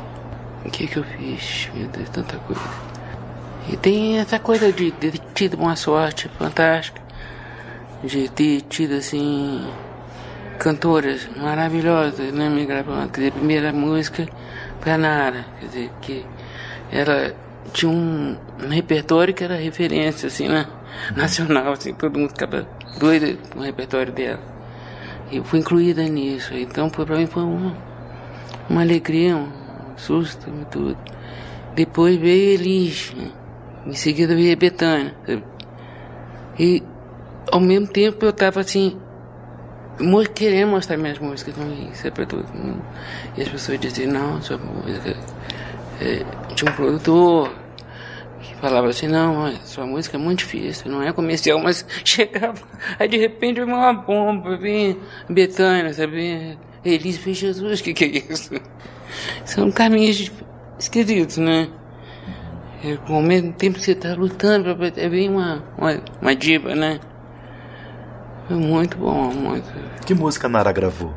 o 0.65 0.69
que 0.69 0.87
que 0.87 0.97
eu 0.97 1.03
fiz? 1.03 1.69
Meu 1.73 1.87
Deus, 1.87 2.09
tanta 2.09 2.37
coisa. 2.37 2.61
E 3.71 3.77
tem 3.77 4.19
essa 4.19 4.39
coisa 4.39 4.71
de, 4.71 4.91
ter 4.91 5.17
tido 5.33 5.55
uma 5.55 5.75
sorte 5.75 6.29
fantástica, 6.37 7.01
de 8.03 8.29
ter 8.29 8.61
tido 8.61 8.95
assim 8.95 9.65
cantoras 10.59 11.27
maravilhosas, 11.35 12.31
né, 12.31 12.49
me 12.49 12.65
gravando. 12.65 13.09
Quer 13.09 13.21
dizer, 13.21 13.27
a 13.29 13.31
primeira 13.33 13.73
música 13.73 14.27
foi 14.81 14.91
a 14.91 14.97
Nara, 14.97 15.45
quer 15.59 15.65
dizer, 15.67 15.91
que 16.01 16.25
ela 16.91 17.35
tinha 17.73 17.91
um, 17.91 18.37
um 18.63 18.69
repertório 18.69 19.33
que 19.33 19.43
era 19.43 19.55
referência, 19.55 20.27
assim, 20.27 20.47
né? 20.47 20.65
Nacional, 21.15 21.73
assim, 21.73 21.93
todo 21.93 22.17
mundo 22.17 22.29
ficava 22.29 22.67
doido 22.99 23.37
com 23.49 23.59
o 23.59 23.63
repertório 23.63 24.13
dela. 24.13 24.39
E 25.31 25.37
eu 25.37 25.43
fui 25.43 25.59
incluída 25.59 26.03
nisso. 26.03 26.53
Então, 26.53 26.89
foi, 26.89 27.05
pra 27.05 27.17
mim 27.17 27.25
foi 27.25 27.43
uma, 27.43 27.75
uma 28.69 28.81
alegria, 28.81 29.35
um 29.35 29.64
susto 29.95 30.49
e 30.49 30.65
tudo. 30.65 30.97
Depois 31.75 32.15
veio 32.17 32.53
Elis, 32.53 33.13
em 33.85 33.93
seguida 33.93 34.35
veio 34.35 34.55
Betânia. 34.57 35.13
sabe? 35.25 35.43
E 36.57 36.83
ao 37.51 37.59
mesmo 37.59 37.87
tempo 37.87 38.25
eu 38.25 38.33
tava 38.33 38.61
assim, 38.61 38.97
querendo 40.33 40.69
mostrar 40.69 40.97
minhas 40.97 41.19
músicas 41.19 41.55
também, 41.55 41.89
isso 41.91 42.07
é 42.07 42.11
pra 42.11 42.25
todo 42.25 42.47
mundo. 42.53 42.81
E 43.37 43.41
as 43.41 43.49
pessoas 43.49 43.79
diziam, 43.79 44.11
não, 44.11 44.41
sua 44.41 44.57
música. 44.57 45.15
é, 46.01 46.25
tinha 46.53 46.71
um 46.71 46.75
produtor 46.75 47.51
que 48.41 48.55
falava 48.55 48.89
assim, 48.89 49.07
não, 49.07 49.53
sua 49.65 49.85
música 49.85 50.17
é 50.17 50.19
muito 50.19 50.39
difícil, 50.39 50.91
não 50.91 51.01
é 51.01 51.11
comercial, 51.11 51.59
mas 51.59 51.85
chegava, 52.03 52.61
aí 52.99 53.07
de 53.07 53.17
repente 53.17 53.61
uma 53.61 53.93
bomba, 53.93 54.57
vem 54.57 54.97
Betânia, 55.29 55.93
sabe? 55.93 56.57
Elis 56.85 57.17
fez 57.17 57.37
Jesus, 57.37 57.79
o 57.79 57.83
que, 57.83 57.93
que 57.93 58.05
é 58.05 58.31
isso? 58.31 58.51
São 59.43 59.71
caminhos 59.71 60.31
esquisitos, 60.79 61.37
né? 61.37 61.67
É, 62.83 62.97
ao 63.11 63.21
mesmo 63.21 63.51
tempo 63.53 63.79
que 63.79 63.85
você 63.85 63.93
está 63.93 64.13
lutando 64.13 64.75
para 64.75 64.91
é 64.95 65.09
bem 65.09 65.29
uma, 65.29 65.63
uma, 65.77 65.99
uma 66.21 66.35
diva, 66.35 66.75
né? 66.75 66.99
Foi 68.47 68.57
muito 68.57 68.97
bom, 68.97 69.33
muito. 69.33 69.65
Que 70.05 70.13
música 70.13 70.47
Nara 70.47 70.71
gravou? 70.71 71.13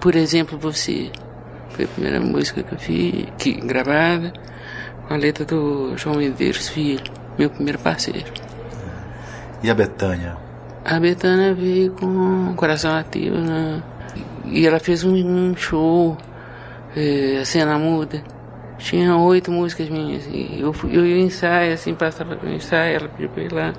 Por 0.00 0.16
exemplo, 0.16 0.58
você. 0.58 1.10
Foi 1.70 1.84
a 1.84 1.88
primeira 1.88 2.20
música 2.20 2.64
que 2.64 2.74
eu 2.74 2.78
fiz, 2.78 3.26
que, 3.38 3.52
gravada, 3.52 4.32
com 5.06 5.14
a 5.14 5.16
letra 5.16 5.44
do 5.44 5.96
João 5.96 6.16
Medeiros 6.16 6.68
Filho, 6.68 7.04
meu 7.38 7.48
primeiro 7.48 7.78
parceiro. 7.78 8.32
E 9.62 9.70
a 9.70 9.74
Betânia? 9.74 10.36
A 10.84 10.98
Betânia 10.98 11.54
veio 11.54 11.92
com 11.92 12.54
Coração 12.56 12.96
Ativo, 12.96 13.36
né? 13.36 13.80
E 14.50 14.66
ela 14.66 14.78
fez 14.80 15.04
um, 15.04 15.54
show, 15.56 16.16
eh, 16.96 17.38
a 17.40 17.44
cena 17.44 17.78
muda. 17.78 18.22
Tinha 18.78 19.16
oito 19.16 19.50
músicas 19.50 19.88
minhas. 19.88 20.24
E 20.26 20.58
eu, 20.60 20.74
eu 20.90 21.06
ensaio, 21.18 21.74
assim, 21.74 21.94
passava 21.94 22.36
pelo 22.36 22.52
ensaio, 22.52 22.96
ela 22.96 23.08
pediu 23.08 23.28
pra 23.30 23.42
ir 23.42 23.52
lá. 23.52 23.72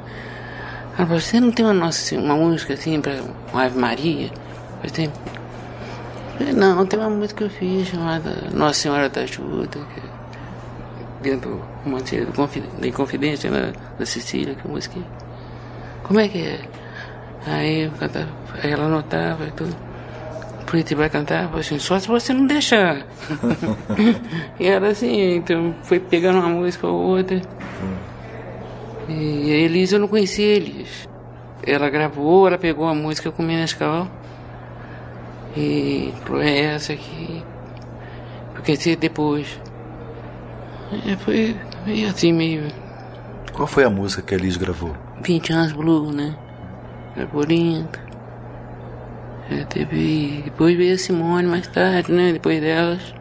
Ela 0.97 1.07
falou, 1.07 1.19
você 1.19 1.39
não 1.39 1.51
tem 1.51 1.65
uma, 1.65 1.73
nossa, 1.73 2.15
uma 2.17 2.35
música 2.35 2.73
assim 2.73 2.99
pra 2.99 3.13
Ave 3.53 3.79
Maria? 3.79 4.29
Eu 4.83 4.89
falei, 4.89 5.09
falei, 6.37 6.53
não, 6.53 6.85
tem 6.85 6.99
uma 6.99 7.09
música 7.09 7.37
que 7.37 7.43
eu 7.45 7.49
fiz 7.49 7.87
chamada 7.87 8.35
Nossa 8.53 8.73
Senhora 8.73 9.07
da 9.09 9.21
Ajuda, 9.21 9.79
que 9.93 9.99
é 10.01 10.03
dentro 11.21 11.51
do 11.83 11.89
Monteiro 11.89 12.25
do 12.27 12.33
Confi- 12.33 12.63
da 12.79 12.87
Inconfidência 12.87 13.49
da, 13.49 14.05
Cecília, 14.05 14.55
que 14.55 14.67
é 14.67 14.69
música. 14.71 14.99
Como 16.03 16.19
é 16.19 16.27
que 16.27 16.39
é? 16.39 16.59
Aí, 17.47 17.83
eu 17.83 17.91
cantava, 17.91 18.27
aí 18.61 18.71
ela 18.71 18.85
anotava 18.85 19.45
e 19.45 19.51
tudo. 19.51 19.75
Preto 20.69 20.95
vai 20.95 21.09
cantar, 21.09 21.43
eu 21.43 21.49
falei 21.49 21.61
assim, 21.61 21.79
só 21.79 21.97
se 21.97 22.07
você 22.07 22.31
não 22.31 22.45
deixar. 22.45 23.03
e 24.59 24.67
era 24.67 24.89
assim, 24.89 25.33
então 25.33 25.73
foi 25.81 25.99
pegando 25.99 26.37
uma 26.37 26.47
música 26.47 26.85
ou 26.85 27.17
outra. 27.17 27.41
E 29.07 29.51
a 29.51 29.55
Elisa 29.55 29.95
eu 29.95 29.99
não 29.99 30.07
conhecia 30.07 30.45
eles. 30.45 31.09
Ela 31.65 31.89
gravou, 31.89 32.45
ela 32.45 32.59
pegou 32.59 32.87
a 32.87 32.93
música 32.93 33.31
com 33.31 33.41
o 33.41 33.45
Menescal. 33.47 34.07
E 35.57 36.13
falou, 36.23 36.43
é 36.43 36.59
essa 36.75 36.93
aqui. 36.93 37.43
Porque 38.53 38.75
se 38.75 38.95
depois. 38.95 39.59
É, 41.07 41.15
foi 41.15 41.55
meio 41.83 42.09
assim, 42.09 42.31
meio. 42.31 42.67
Qual 43.53 43.67
foi 43.67 43.85
a 43.85 43.89
música 43.89 44.21
que 44.21 44.35
a 44.35 44.37
Elis 44.37 44.55
gravou? 44.55 44.95
20 45.23 45.51
anos 45.51 45.71
Blue, 45.71 46.11
né? 46.11 46.37
Gravou 47.15 47.41
lindo. 47.41 48.08
É, 49.49 49.63
teve. 49.63 50.41
Depois 50.45 50.77
veio 50.77 50.93
a 50.93 50.97
Simone 50.97 51.47
mais 51.47 51.67
tarde, 51.67 52.11
né? 52.11 52.33
Depois 52.33 52.61
delas. 52.61 53.13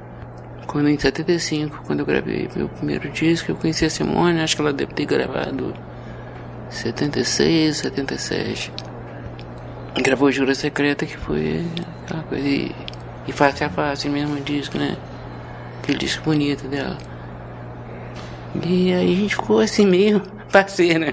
Quando 0.67 0.89
em 0.91 0.99
75, 0.99 1.83
quando 1.87 2.01
eu 2.01 2.07
gravei 2.07 2.47
meu 2.55 2.69
primeiro 2.69 3.09
disco, 3.11 3.51
eu 3.51 3.57
conheci 3.57 3.87
a 3.87 3.91
Simone, 3.91 4.41
acho 4.41 4.55
que 4.55 4.61
ela 4.61 4.73
deve 4.73 4.93
ter 4.93 5.07
gravado 5.07 5.73
76, 6.69 7.79
77. 7.79 8.73
Gravou 10.03 10.31
Jura 10.31 10.55
Secreta, 10.55 11.07
que 11.07 11.17
foi 11.17 11.65
aquela 12.05 12.23
coisa. 12.25 12.47
E, 12.47 12.75
e 13.27 13.33
face 13.33 13.65
a 13.65 13.71
face 13.71 14.09
mesmo 14.11 14.37
o 14.37 14.41
disco, 14.41 14.77
né? 14.77 14.97
Aquele 15.83 15.99
disco 15.99 16.25
bonito 16.25 16.69
dela. 16.69 16.99
E 18.63 18.93
aí 18.93 19.13
a 19.13 19.17
gente 19.17 19.35
ficou 19.35 19.61
assim 19.61 19.87
meio 19.87 20.23
parceira 20.53 21.13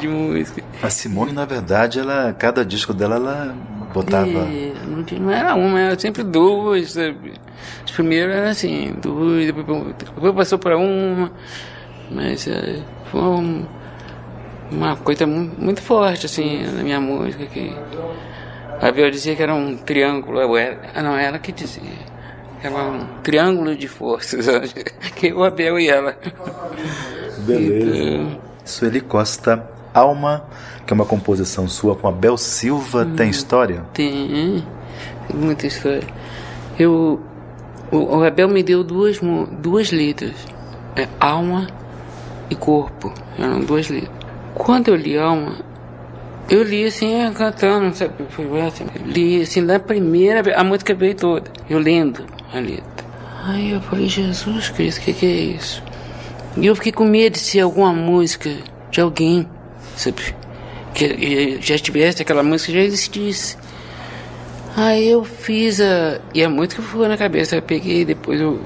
de 0.00 0.08
música. 0.08 0.62
A 0.82 0.90
Simone, 0.90 1.32
na 1.32 1.44
verdade, 1.44 1.98
ela, 2.00 2.32
cada 2.38 2.64
disco 2.64 2.92
dela, 2.94 3.16
ela 3.16 3.54
botava. 3.92 4.26
E 4.26 4.72
não, 4.86 5.02
tinha- 5.04 5.20
não 5.20 5.30
era 5.30 5.54
uma, 5.54 5.78
era 5.80 5.98
sempre 5.98 6.22
duas, 6.22 6.92
sabe? 6.92 7.32
Os 7.84 7.92
primeiros 7.92 8.34
eram 8.34 8.48
assim, 8.48 8.94
duas, 9.02 9.46
depois, 9.46 9.94
depois 9.98 10.34
passou 10.34 10.58
para 10.58 10.76
uma, 10.78 11.30
mas 12.10 12.46
é, 12.46 12.80
foi 13.10 13.20
um- 13.20 13.66
uma 14.70 14.96
coisa 14.96 15.26
mu- 15.26 15.50
muito 15.58 15.80
forte, 15.82 16.26
assim, 16.26 16.62
na 16.64 16.82
minha 16.82 17.00
música, 17.00 17.46
que 17.46 17.74
a 18.80 18.92
Bel 18.92 19.10
dizia 19.10 19.34
que 19.34 19.42
era 19.42 19.54
um 19.54 19.76
triângulo, 19.76 20.56
era, 20.56 20.78
ah, 20.94 21.02
não, 21.02 21.16
ela 21.16 21.38
que 21.38 21.50
dizia. 21.50 21.82
Era 22.62 22.74
um 22.76 23.06
triângulo 23.22 23.74
de 23.76 23.86
forças, 23.88 24.46
que 25.16 25.32
o 25.32 25.42
Abel 25.44 25.78
e 25.80 25.88
ela. 25.88 26.16
Beleza. 27.56 28.38
Sueli 28.64 29.00
Costa, 29.00 29.68
Alma, 29.94 30.44
que 30.86 30.92
é 30.92 30.94
uma 30.94 31.04
composição 31.04 31.66
sua 31.66 31.96
com 31.96 32.06
a 32.06 32.12
Bel 32.12 32.36
Silva, 32.36 33.06
tem 33.16 33.30
história? 33.30 33.84
Tem, 33.94 34.62
tem 35.26 35.36
muita 35.36 35.66
história. 35.66 36.06
Eu, 36.78 37.20
o, 37.90 37.96
o 38.18 38.24
Abel 38.24 38.48
me 38.48 38.62
deu 38.62 38.84
duas, 38.84 39.18
duas 39.52 39.90
letras, 39.90 40.34
é, 40.94 41.08
alma 41.18 41.66
e 42.50 42.54
corpo, 42.54 43.12
eram 43.38 43.60
duas 43.60 43.88
letras. 43.88 44.12
Quando 44.54 44.88
eu 44.88 44.96
li 44.96 45.18
alma, 45.18 45.56
eu 46.50 46.62
li 46.62 46.84
assim, 46.84 47.14
é, 47.14 47.30
cantando, 47.30 47.94
sabe? 47.96 48.12
Foi 48.30 48.60
assim, 48.60 48.86
li 49.06 49.42
assim, 49.42 49.64
da 49.64 49.80
primeira 49.80 50.42
vez, 50.42 50.56
a 50.56 50.62
música 50.62 50.94
veio 50.94 51.14
toda, 51.14 51.50
eu 51.68 51.78
lendo 51.78 52.24
a 52.52 52.58
letra. 52.58 53.08
Aí 53.44 53.70
eu 53.72 53.80
falei, 53.80 54.08
Jesus 54.08 54.68
Cristo, 54.68 55.00
o 55.00 55.04
que, 55.04 55.12
que 55.14 55.26
é 55.26 55.30
isso? 55.30 55.82
E 56.60 56.66
eu 56.66 56.74
fiquei 56.74 56.92
com 56.92 57.04
medo 57.04 57.34
de 57.34 57.38
ser 57.40 57.60
alguma 57.60 57.92
música 57.92 58.50
de 58.90 59.00
alguém, 59.00 59.46
sabe? 59.96 60.34
Que 60.94 61.58
já 61.60 61.78
tivesse 61.78 62.22
aquela 62.22 62.42
música, 62.42 62.72
já 62.72 62.80
existisse. 62.80 63.56
Aí 64.76 65.08
eu 65.08 65.24
fiz 65.24 65.80
a. 65.80 66.20
E 66.34 66.42
a 66.42 66.48
música 66.48 66.82
foi 66.82 67.06
na 67.08 67.16
cabeça, 67.16 67.56
eu 67.56 67.62
peguei 67.62 68.04
depois 68.04 68.40
eu. 68.40 68.60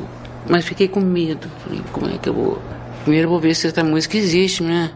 Mas 0.49 0.65
fiquei 0.65 0.89
com 0.89 1.01
medo. 1.01 1.49
Falei, 1.65 1.81
como 1.93 2.09
é 2.09 2.19
que 2.19 2.29
eu 2.29 2.35
vou. 2.35 2.59
Primeiro 3.03 3.27
eu 3.27 3.31
vou 3.31 3.41
ver 3.41 3.55
se 3.55 3.67
essa 3.67 3.83
música 3.85 4.17
existe, 4.17 4.63
né? 4.63 4.91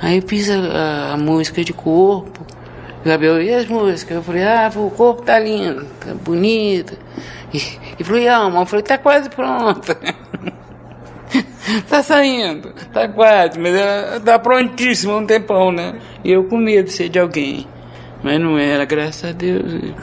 Aí 0.00 0.16
eu 0.18 0.22
fiz 0.26 0.48
a, 0.50 0.54
a- 0.58 1.12
a 1.14 1.16
música 1.16 1.62
de 1.64 1.72
corpo. 1.72 2.46
Abel, 3.04 3.42
e 3.42 3.52
as 3.52 3.66
músicas? 3.66 4.16
Eu 4.16 4.22
falei, 4.22 4.44
ah, 4.44 4.70
o 4.76 4.88
corpo 4.90 5.22
tá 5.22 5.36
lindo, 5.38 5.84
tá 6.00 6.14
bonito. 6.14 6.96
E, 7.52 7.58
e 7.98 8.04
falei, 8.04 8.28
alma, 8.28 8.60
eu 8.60 8.66
falei, 8.66 8.84
tá 8.84 8.96
quase 8.96 9.28
pronta. 9.28 9.98
tá 11.88 12.02
saindo, 12.02 12.72
tá 12.92 13.08
quase, 13.08 13.58
mas 13.58 13.74
ela 13.74 14.20
tá 14.20 14.38
prontíssima 14.38 15.14
há 15.14 15.16
um 15.16 15.26
tempão, 15.26 15.72
né? 15.72 15.94
E 16.24 16.32
eu 16.32 16.44
com 16.44 16.56
medo 16.56 16.86
de 16.86 16.92
ser 16.92 17.08
de 17.08 17.18
alguém. 17.18 17.66
Mas 18.22 18.40
não 18.40 18.58
era, 18.58 18.84
graças 18.84 19.30
a 19.30 19.32
Deus. 19.32 19.94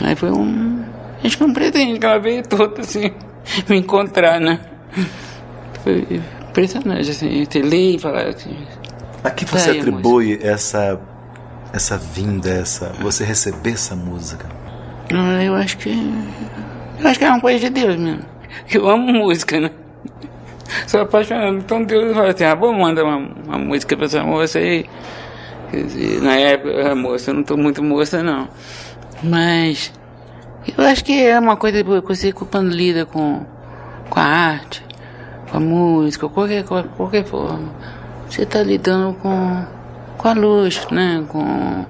Aí 0.00 0.14
foi 0.14 0.30
um. 0.30 0.84
A 1.18 1.22
gente 1.22 1.40
não 1.40 1.52
pretende 1.52 1.98
que 1.98 2.06
ela 2.06 2.18
veio 2.18 2.42
toda 2.46 2.80
assim, 2.80 3.12
me 3.68 3.78
encontrar, 3.78 4.40
né? 4.40 4.60
Foi 5.82 6.06
impressionante, 6.48 7.10
assim, 7.10 7.44
ter 7.46 7.62
ler 7.62 7.96
e 7.96 7.98
falar 7.98 8.28
assim. 8.28 8.56
A 9.22 9.30
que 9.30 9.44
você 9.44 9.70
atribui 9.72 10.38
essa, 10.42 11.00
essa 11.72 11.98
vinda, 11.98 12.50
essa, 12.50 12.92
você 13.00 13.24
receber 13.24 13.72
essa 13.72 13.94
música? 13.94 14.46
Ah, 15.12 15.42
eu 15.42 15.54
acho 15.54 15.76
que. 15.78 15.90
Eu 17.00 17.08
acho 17.08 17.18
que 17.18 17.24
é 17.24 17.30
uma 17.30 17.40
coisa 17.40 17.58
de 17.58 17.70
Deus 17.70 17.96
mesmo. 17.96 18.22
Eu 18.72 18.88
amo 18.88 19.12
música, 19.12 19.60
né? 19.60 19.70
Sou 20.86 21.00
apaixonado. 21.00 21.56
Então 21.56 21.82
Deus 21.82 22.14
fala 22.14 22.30
assim, 22.30 22.44
ah, 22.44 22.54
vou 22.54 22.72
mandar 22.72 23.04
uma, 23.04 23.16
uma 23.16 23.58
música 23.58 23.96
pra 23.96 24.06
essa 24.06 24.22
moça 24.22 24.58
aí. 24.58 24.86
Dizer, 25.72 26.22
na 26.22 26.36
época, 26.36 26.92
a 26.92 26.94
moça, 26.94 27.30
eu 27.30 27.34
não 27.34 27.42
tô 27.42 27.56
muito 27.56 27.82
moça 27.82 28.22
não. 28.22 28.48
Mas 29.22 29.92
eu 30.76 30.84
acho 30.84 31.04
que 31.04 31.22
é 31.22 31.38
uma 31.38 31.56
coisa 31.56 31.82
que 31.82 32.00
você 32.00 32.32
quando 32.32 32.70
lida 32.70 33.04
com, 33.04 33.44
com 34.08 34.20
a 34.20 34.24
arte, 34.24 34.84
com 35.50 35.56
a 35.56 35.60
música, 35.60 36.28
qualquer, 36.28 36.64
qualquer 36.64 37.24
forma. 37.24 37.72
Você 38.28 38.42
está 38.42 38.62
lidando 38.62 39.14
com, 39.14 39.64
com 40.16 40.28
a 40.28 40.32
luz, 40.32 40.86
né? 40.90 41.24
Com, 41.28 41.86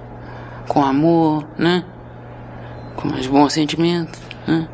com 0.69 0.85
amor, 0.85 1.45
né? 1.57 1.85
Com 2.97 3.09
os 3.09 3.27
bons 3.27 3.53
sentimentos, 3.53 4.21
né? 4.47 4.69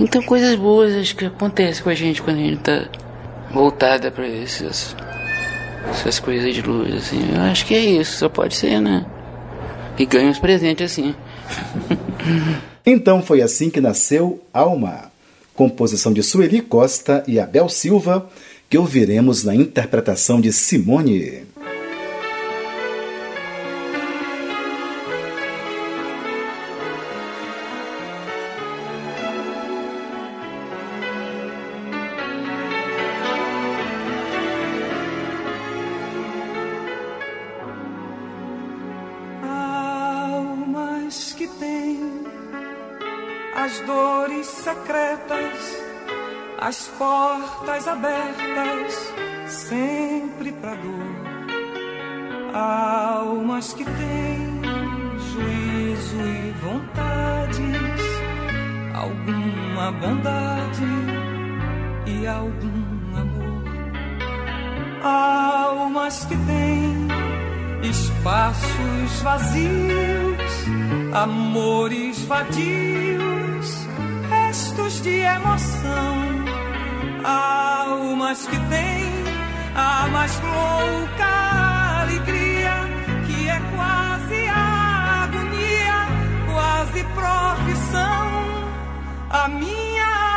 Então 0.00 0.22
coisas 0.22 0.54
boas 0.54 0.94
acho 0.94 1.16
que 1.16 1.24
acontecem 1.24 1.82
com 1.82 1.90
a 1.90 1.94
gente 1.94 2.22
quando 2.22 2.36
a 2.36 2.42
gente 2.42 2.58
tá 2.58 2.88
voltada 3.50 4.10
para 4.10 4.26
essas, 4.28 4.94
essas 5.90 6.20
coisas 6.20 6.54
de 6.54 6.62
luz, 6.62 6.94
assim. 6.94 7.20
Eu 7.34 7.42
acho 7.42 7.66
que 7.66 7.74
é 7.74 7.80
isso, 7.80 8.18
só 8.18 8.28
pode 8.28 8.54
ser, 8.54 8.80
né? 8.80 9.04
E 9.98 10.06
ganha 10.06 10.30
uns 10.30 10.38
presentes 10.38 10.92
assim. 10.92 11.14
então 12.86 13.22
foi 13.22 13.42
assim 13.42 13.70
que 13.70 13.80
nasceu 13.80 14.40
Alma, 14.52 15.10
composição 15.54 16.12
de 16.12 16.22
Sueli 16.22 16.60
Costa 16.60 17.24
e 17.26 17.40
Abel 17.40 17.68
Silva, 17.68 18.28
que 18.70 18.78
ouviremos 18.78 19.42
na 19.42 19.54
interpretação 19.54 20.40
de 20.40 20.52
Simone. 20.52 21.47
Espaços 68.08 69.22
vazios, 69.22 70.52
amores 71.12 72.22
vadios, 72.24 73.86
restos 74.30 75.02
de 75.02 75.20
emoção 75.20 76.48
almas 77.24 78.46
que 78.46 78.58
têm 78.70 79.12
a 79.74 80.08
mais 80.08 80.40
louca 80.40 82.00
alegria, 82.02 82.74
que 83.26 83.48
é 83.48 83.60
quase 83.74 84.48
agonia, 84.48 85.98
quase 86.52 87.04
profissão. 87.14 88.28
A 89.30 89.48
minha 89.48 90.27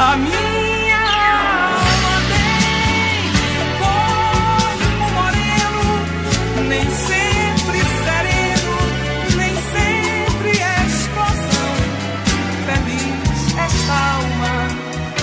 A 0.00 0.16
minha 0.16 0.96
alma 0.96 2.14
tem 2.30 3.34
corpo 3.82 5.04
moreno, 5.12 5.86
nem 6.68 6.84
sempre 6.88 7.78
sereno, 8.04 8.74
nem 9.36 9.54
sempre 9.56 10.50
explosão. 10.86 11.74
Feliz 12.64 13.58
esta 13.58 13.92
alma 14.14 14.54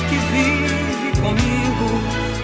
que 0.09 0.17
vive 0.33 1.09
comigo, 1.21 1.87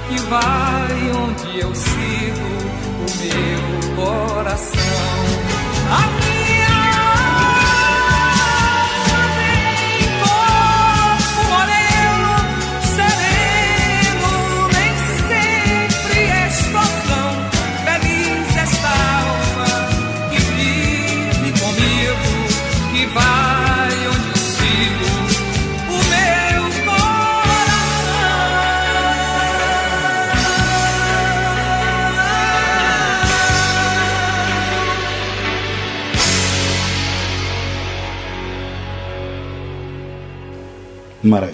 que 0.08 0.17
vai 0.30 1.12
onde 1.12 1.60
eu 1.60 1.76
sigo 1.76 2.50
o 2.98 3.08
meu 3.20 4.06
coração. 4.06 5.40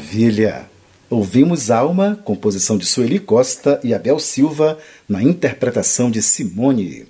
Maravilha! 0.08 0.70
Ouvimos 1.10 1.70
Alma, 1.70 2.18
composição 2.24 2.78
de 2.78 2.86
Sueli 2.86 3.20
Costa 3.20 3.78
e 3.84 3.94
Abel 3.94 4.18
Silva, 4.20 4.78
na 5.08 5.22
interpretação 5.22 6.10
de 6.10 6.22
Simone. 6.22 7.08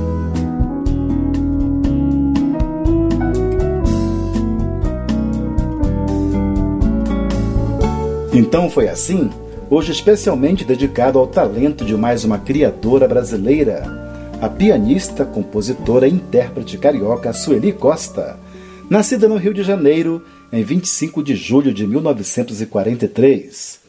Então 8.33 8.69
foi 8.69 8.87
assim? 8.87 9.29
hoje 9.69 9.91
especialmente 9.91 10.63
dedicado 10.63 11.17
ao 11.17 11.25
talento 11.25 11.83
de 11.83 11.95
mais 11.95 12.23
uma 12.23 12.37
criadora 12.37 13.07
brasileira, 13.07 13.83
a 14.39 14.47
pianista, 14.47 15.25
compositora 15.25 16.07
e 16.07 16.11
intérprete 16.11 16.77
carioca 16.77 17.33
Sueli 17.33 17.71
Costa, 17.71 18.37
nascida 18.87 19.27
no 19.27 19.37
Rio 19.37 19.53
de 19.53 19.63
Janeiro 19.63 20.23
em 20.51 20.61
25 20.63 21.23
de 21.23 21.35
julho 21.35 21.73
de 21.73 21.87
1943. 21.87 23.79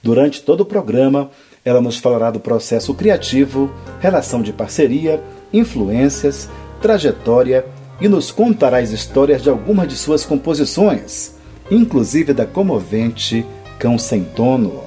Durante 0.00 0.42
todo 0.42 0.60
o 0.60 0.66
programa, 0.66 1.28
ela 1.64 1.80
nos 1.80 1.96
falará 1.96 2.30
do 2.30 2.38
processo 2.38 2.94
criativo, 2.94 3.68
relação 4.00 4.42
de 4.42 4.52
parceria, 4.52 5.20
influências, 5.52 6.48
trajetória 6.80 7.66
e 8.00 8.08
nos 8.08 8.30
contará 8.30 8.78
as 8.78 8.90
histórias 8.90 9.42
de 9.42 9.50
algumas 9.50 9.88
de 9.88 9.96
suas 9.96 10.24
composições, 10.24 11.34
inclusive 11.68 12.32
da 12.32 12.46
comovente 12.46 13.44
Cão 13.82 13.98
Sem 13.98 14.24
Dono, 14.36 14.84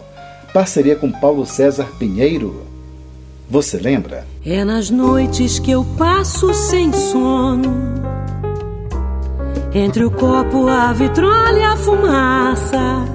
parceria 0.53 0.95
com 0.95 1.12
Paulo 1.12 1.45
César 1.45 1.86
Pinheiro. 1.99 2.62
Você 3.49 3.77
lembra? 3.77 4.25
É 4.45 4.63
nas 4.63 4.89
noites 4.89 5.60
que 5.60 5.69
eu 5.69 5.86
passo 5.97 6.53
sem 6.53 6.93
sono, 6.93 7.73
entre 9.73 10.05
o 10.05 10.10
copo, 10.10 10.69
a 10.69 10.93
vitrola 10.93 11.60
e 11.60 11.63
a 11.63 11.75
fumaça. 11.75 13.05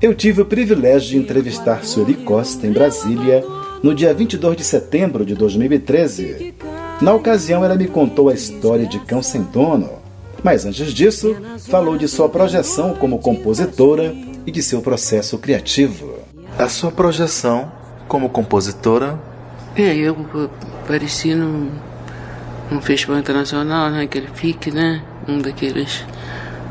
Eu 0.00 0.14
tive 0.14 0.42
o 0.42 0.46
privilégio 0.46 1.10
de 1.10 1.18
entrevistar 1.18 1.84
Sueli 1.84 2.14
Costa 2.14 2.64
em 2.64 2.70
Brasília 2.70 3.44
no 3.82 3.92
dia 3.92 4.14
22 4.14 4.56
de 4.56 4.62
setembro 4.62 5.26
de 5.26 5.34
2013 5.34 6.54
na 7.02 7.12
ocasião, 7.12 7.64
ela 7.64 7.74
me 7.74 7.88
contou 7.88 8.28
a 8.28 8.34
história 8.34 8.86
de 8.86 9.00
Cão 9.00 9.20
Sem 9.20 9.42
Dono, 9.42 9.90
mas 10.44 10.64
antes 10.64 10.94
disso, 10.94 11.34
falou 11.68 11.96
de 11.96 12.06
sua 12.06 12.28
projeção 12.28 12.94
como 12.94 13.18
compositora 13.18 14.14
e 14.48 14.50
de 14.50 14.62
seu 14.62 14.80
processo 14.80 15.36
criativo. 15.36 16.20
A 16.58 16.70
sua 16.70 16.90
projeção 16.90 17.70
como 18.08 18.30
compositora? 18.30 19.20
É, 19.76 19.94
eu 19.94 20.16
apareci 20.82 21.34
num, 21.34 21.70
num 22.70 22.80
festival 22.80 23.18
internacional, 23.18 23.90
né? 23.90 24.04
Aquele 24.04 24.26
FIC, 24.28 24.70
né? 24.70 25.02
Um 25.28 25.38
daqueles. 25.38 26.02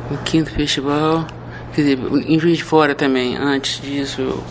O 0.10 0.18
quinto 0.18 0.50
festival. 0.50 1.28
Quer 1.76 1.82
dizer, 1.82 2.00
em 2.28 2.40
Juiz 2.40 2.58
de 2.58 2.64
Fora 2.64 2.96
também. 2.96 3.38
Antes 3.38 3.80
disso, 3.80 4.22
eu 4.22 4.44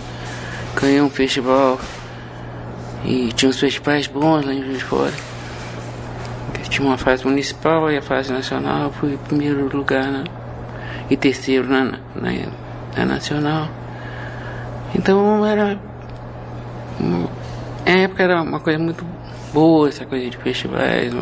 ganhei 0.81 1.01
um 1.03 1.11
festival. 1.11 1.81
E 3.05 3.33
tinha 3.33 3.49
uns 3.49 3.59
festivais 3.59 4.07
bons 4.07 4.47
lá 4.47 4.55
em 4.55 4.63
Juiz 4.63 4.79
de 4.79 4.85
Fora. 4.85 5.15
Tinha 6.69 6.87
uma 6.87 6.97
fase 6.97 7.25
municipal 7.25 7.91
e 7.91 7.99
a 7.99 8.03
fase 8.03 8.33
nacional. 8.33 8.85
Eu 8.85 8.93
fui 8.93 9.19
primeiro 9.27 9.69
lugar 9.77 10.13
né? 10.13 10.23
e 11.11 11.17
terceiro 11.17 11.69
na, 11.69 11.99
na, 12.15 12.31
na 12.97 13.05
nacional. 13.05 13.69
Então 14.95 15.45
era. 15.45 15.79
Na 17.85 17.93
época 17.93 18.23
era 18.23 18.43
uma 18.43 18.61
coisa 18.61 18.79
muito 18.79 19.05
boa 19.53 19.89
essa 19.89 20.05
coisa 20.05 20.31
de 20.31 20.37
festivais. 20.39 21.13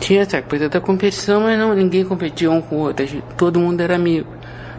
Tinha 0.00 0.22
essa 0.22 0.42
coisa 0.42 0.68
da 0.68 0.80
competição, 0.80 1.40
mas 1.40 1.58
não, 1.58 1.74
ninguém 1.74 2.04
competia 2.04 2.50
um 2.50 2.60
com 2.60 2.76
o 2.76 2.78
outro. 2.80 3.06
Todo 3.36 3.58
mundo 3.58 3.80
era 3.80 3.96
amigo. 3.96 4.28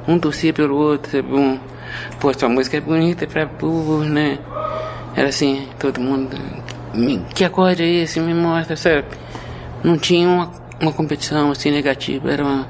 Um 0.08 0.18
torcia 0.18 0.54
pelo 0.54 0.76
outro, 0.76 1.12
sabe? 1.12 1.34
Um, 1.34 1.60
pô, 2.20 2.34
sua 2.34 2.50
música 2.50 2.78
é 2.78 2.82
bonita 2.82 3.28
pra 3.28 3.46
burro, 3.46 4.04
né? 4.04 4.40
Era 5.16 5.30
assim, 5.30 5.68
todo 5.78 6.00
mundo. 6.00 6.38
Que 7.34 7.44
acorde 7.44 7.84
é 7.84 8.04
esse? 8.04 8.20
Me 8.20 8.34
mostra, 8.34 8.76
sabe? 8.76 9.06
Não 9.84 9.98
tinha 9.98 10.28
uma, 10.28 10.52
uma 10.82 10.92
competição 10.92 11.52
assim 11.52 11.72
negativa, 11.72 12.32
era 12.32 12.44
uma, 12.44 12.68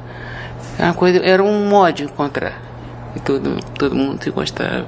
uma 0.79 0.93
coisa, 0.93 1.19
era 1.23 1.43
um 1.43 1.67
mod 1.67 2.07
contra. 2.09 2.68
E 3.15 3.19
todo, 3.19 3.59
todo 3.77 3.95
mundo 3.95 4.23
se 4.23 4.29
gostava. 4.29 4.85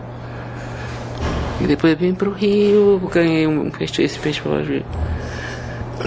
E 1.60 1.68
depois 1.68 1.98
vim 1.98 2.14
pro 2.14 2.32
Rio, 2.32 3.00
ganhei 3.14 3.46
um, 3.48 3.72
esse 3.80 4.18
festival 4.18 4.62
de, 4.64 4.84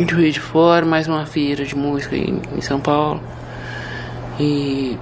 de 0.05 0.14
Rio 0.14 0.33
de 0.33 0.40
Fora, 0.40 0.85
mais 0.85 1.07
uma 1.07 1.27
feira 1.27 1.64
de 1.64 1.77
música 1.77 2.16
em, 2.16 2.40
em 2.57 2.61
São 2.61 2.81
Paulo. 2.81 3.22
E 4.38 4.98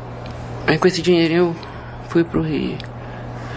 aí 0.66 0.76
com 0.78 0.86
esse 0.86 1.00
dinheiro 1.00 1.34
eu 1.34 1.56
fui 2.08 2.22
pro 2.22 2.42
Rio. 2.42 2.76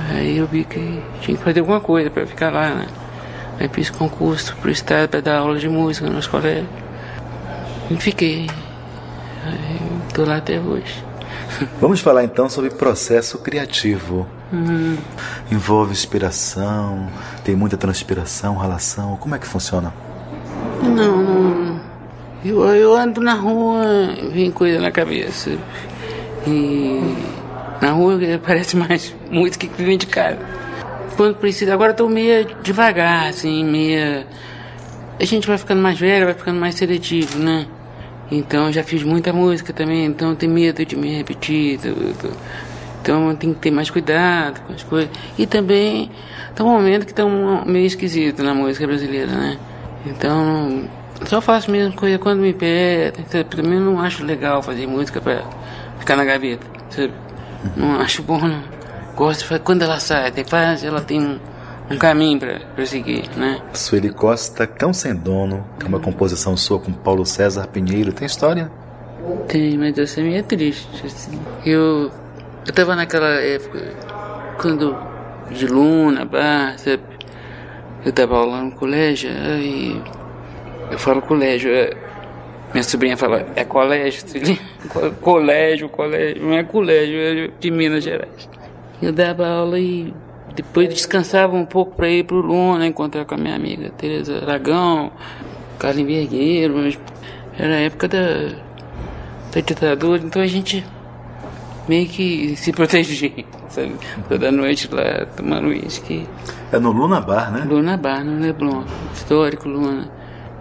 Aí 0.09 0.37
eu 0.37 0.47
vi 0.47 0.63
que 0.63 0.79
tinha 1.21 1.37
que 1.37 1.43
fazer 1.43 1.59
alguma 1.59 1.79
coisa 1.79 2.09
para 2.09 2.25
ficar 2.25 2.51
lá, 2.51 2.69
né? 2.69 2.87
Aí 3.59 3.69
fiz 3.69 3.89
concurso 3.89 4.55
pro 4.57 4.69
estado 4.69 5.09
para 5.09 5.21
dar 5.21 5.39
aula 5.39 5.57
de 5.57 5.67
música 5.67 6.09
nos 6.09 6.27
colégios. 6.27 6.67
E 7.89 7.95
fiquei. 7.97 8.49
Estou 10.07 10.25
lá 10.25 10.37
até 10.37 10.59
hoje. 10.59 11.03
Vamos 11.79 11.99
falar 11.99 12.23
então 12.23 12.49
sobre 12.49 12.69
processo 12.69 13.37
criativo. 13.39 14.27
Uhum. 14.51 14.97
Envolve 15.51 15.91
inspiração, 15.91 17.07
tem 17.43 17.55
muita 17.55 17.77
transpiração, 17.77 18.57
relação. 18.57 19.17
Como 19.17 19.35
é 19.35 19.39
que 19.39 19.47
funciona? 19.47 19.93
Não, 20.83 21.23
não. 21.23 21.81
Eu, 22.43 22.63
eu 22.75 22.95
ando 22.95 23.21
na 23.21 23.33
rua, 23.33 23.83
vem 24.31 24.51
coisa 24.51 24.79
na 24.79 24.91
cabeça. 24.91 25.57
E 26.45 27.01
na 27.81 27.91
rua 27.91 28.19
parece 28.45 28.77
mais 28.77 29.15
muito 29.31 29.57
que 29.57 29.67
vem 29.81 29.97
de 29.97 30.07
casa. 30.07 30.37
Quando 31.15 31.35
precisa, 31.35 31.73
agora 31.73 31.91
estou 31.91 32.09
meio 32.09 32.45
devagar, 32.61 33.29
assim, 33.29 33.63
meio. 33.63 34.25
A 35.19 35.23
gente 35.23 35.47
vai 35.47 35.57
ficando 35.57 35.81
mais 35.81 35.97
velho, 35.97 36.25
vai 36.25 36.33
ficando 36.33 36.59
mais 36.59 36.75
seletivo, 36.75 37.39
né? 37.39 37.65
Então 38.31 38.71
já 38.71 38.83
fiz 38.83 39.03
muita 39.03 39.31
música 39.31 39.71
também, 39.71 40.05
então 40.05 40.35
tem 40.35 40.49
medo 40.49 40.83
de 40.85 40.95
me 40.95 41.15
repetir. 41.15 41.79
Então 43.01 43.35
tem 43.35 43.53
que 43.53 43.59
ter 43.59 43.71
mais 43.71 43.89
cuidado 43.89 44.61
com 44.61 44.73
as 44.73 44.83
coisas. 44.83 45.09
E 45.37 45.45
também 45.45 46.11
tá 46.55 46.63
um 46.63 46.69
momento 46.69 47.05
que 47.05 47.13
tá 47.13 47.23
um, 47.25 47.63
meio 47.65 47.85
esquisito 47.85 48.41
na 48.41 48.53
música 48.53 48.87
brasileira, 48.87 49.31
né? 49.31 49.57
Então 50.05 50.85
só 51.25 51.39
faço 51.39 51.69
mesmo 51.69 51.93
coisa 51.95 52.17
quando 52.17 52.39
me 52.39 52.53
pedem. 52.53 53.25
Também 53.49 53.79
não 53.79 53.99
acho 53.99 54.23
legal 54.25 54.63
fazer 54.63 54.87
música 54.87 55.21
para 55.21 55.43
ficar 55.99 56.15
na 56.15 56.25
gaveta. 56.25 56.65
Sabe? 56.89 57.13
Não 57.75 57.99
acho 57.99 58.23
bom, 58.23 58.39
não. 58.39 58.63
Gosto 59.15 59.41
de 59.41 59.45
fazer 59.47 59.61
quando 59.61 59.83
ela 59.83 59.99
sai, 59.99 60.29
depois 60.31 60.83
ela 60.83 60.99
tem 60.99 61.21
um 61.21 61.39
um 61.89 61.97
caminho 61.97 62.39
para 62.39 62.85
seguir, 62.85 63.29
né? 63.37 63.61
Sueli 63.73 64.09
Costa, 64.09 64.65
Cão 64.65 64.93
Sem 64.93 65.15
Dono, 65.15 65.65
que 65.79 65.85
é 65.85 65.89
uma 65.89 65.99
composição 65.99 66.57
sua 66.57 66.79
com 66.79 66.91
Paulo 66.91 67.25
César 67.25 67.67
Pinheiro, 67.67 68.11
tem 68.11 68.25
história? 68.25 68.71
Tem, 69.47 69.77
mas 69.77 69.97
essa 69.97 70.19
é 70.19 70.23
meio 70.23 70.43
triste, 70.43 71.05
assim. 71.05 71.39
Eu, 71.65 72.11
eu 72.65 72.73
tava 72.73 72.95
naquela 72.95 73.29
época, 73.35 73.79
quando, 74.59 74.95
de 75.51 75.67
Luna, 75.67 76.25
Bar, 76.25 76.77
sabe? 76.77 77.03
Eu 78.03 78.11
tava 78.11 78.43
lá 78.45 78.61
no 78.61 78.71
colégio, 78.71 79.29
aí 79.31 80.01
eu 80.91 80.99
falo 80.99 81.21
colégio, 81.21 81.71
é, 81.71 81.91
minha 82.71 82.83
sobrinha 82.83 83.17
fala, 83.17 83.45
é 83.55 83.63
colégio, 83.63 84.23
colégio, 85.21 85.89
colégio, 85.89 86.43
não 86.43 86.53
é 86.53 86.63
colégio, 86.63 87.19
é 87.19 87.49
de 87.59 87.71
Minas 87.71 88.03
Gerais. 88.03 88.49
Eu 89.01 89.11
dava 89.11 89.47
aula 89.47 89.79
e 89.79 90.13
depois 90.55 90.89
descansava 90.89 91.55
um 91.55 91.65
pouco 91.65 91.95
para 91.95 92.09
ir 92.09 92.23
para 92.23 92.35
o 92.35 92.41
Luna, 92.41 92.87
encontrar 92.87 93.25
com 93.25 93.35
a 93.35 93.37
minha 93.37 93.55
amiga 93.55 93.89
Tereza 93.97 94.37
Aragão, 94.41 95.11
Carlin 95.77 96.05
Vergueiro, 96.05 96.77
mas 96.77 96.97
era 97.57 97.75
a 97.75 97.79
época 97.79 98.07
da, 98.07 98.55
da 99.53 99.61
ditadura, 99.61 100.21
então 100.23 100.41
a 100.41 100.47
gente 100.47 100.85
meio 101.87 102.07
que 102.07 102.55
se 102.55 102.71
protegia, 102.71 103.45
sabe? 103.69 103.95
Toda 104.27 104.51
noite 104.51 104.89
lá 104.91 105.25
tomando 105.35 105.67
uísque. 105.67 106.27
É 106.71 106.79
no 106.79 106.91
Luna 106.91 107.21
Bar, 107.21 107.51
né? 107.51 107.65
Luna 107.67 107.97
Bar, 107.97 108.23
no 108.23 108.39
Leblon, 108.39 108.83
histórico 109.13 109.67
Luna. 109.69 110.09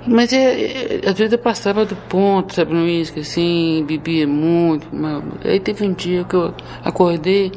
Mas 0.06 0.32
é, 0.34 1.00
é, 1.02 1.08
às 1.08 1.16
vezes 1.16 1.32
eu 1.32 1.38
passava 1.38 1.86
do 1.86 1.96
ponto, 1.96 2.54
sabe, 2.54 2.74
no 2.74 2.82
uísque, 2.82 3.20
assim, 3.20 3.84
bebia 3.88 4.26
muito. 4.26 4.86
Mas... 4.92 5.22
Aí 5.44 5.58
teve 5.58 5.86
um 5.86 5.94
dia 5.94 6.24
que 6.24 6.34
eu 6.34 6.52
acordei, 6.84 7.52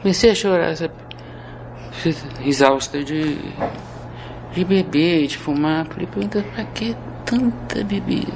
comecei 0.00 0.30
a 0.30 0.34
chorar, 0.34 0.76
sabe? 0.76 0.92
Exausta 2.44 3.02
de, 3.02 3.36
de 4.54 4.64
beber, 4.64 5.26
de 5.26 5.38
fumar. 5.38 5.86
Falei, 5.86 6.06
pergunta, 6.06 6.44
pra 6.54 6.64
que 6.64 6.96
tanta 7.24 7.82
bebida? 7.84 8.32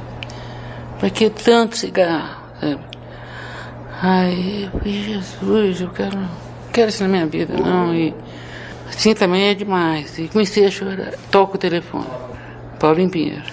Pra 0.99 1.11
que 1.11 1.31
tanto 1.31 1.77
cigarro? 1.77 2.43
Sabe? 2.61 2.79
Ai, 4.03 4.65
eu 4.65 4.79
falei, 4.79 5.03
Jesus, 5.03 5.81
eu 5.81 5.89
quero, 5.91 6.19
quero 6.73 6.89
isso 6.89 7.03
na 7.03 7.09
minha 7.09 7.27
vida, 7.27 7.55
não. 7.57 7.95
E 7.95 8.15
assim 8.89 9.15
também 9.15 9.49
é 9.49 9.55
demais. 9.55 10.19
E 10.19 10.29
comecei 10.29 10.67
a 10.67 10.71
chorar. 10.71 11.13
Toco 11.31 11.57
o 11.57 11.59
telefone. 11.59 12.07
Paulo 12.79 13.09
Pinheiro. 13.09 13.45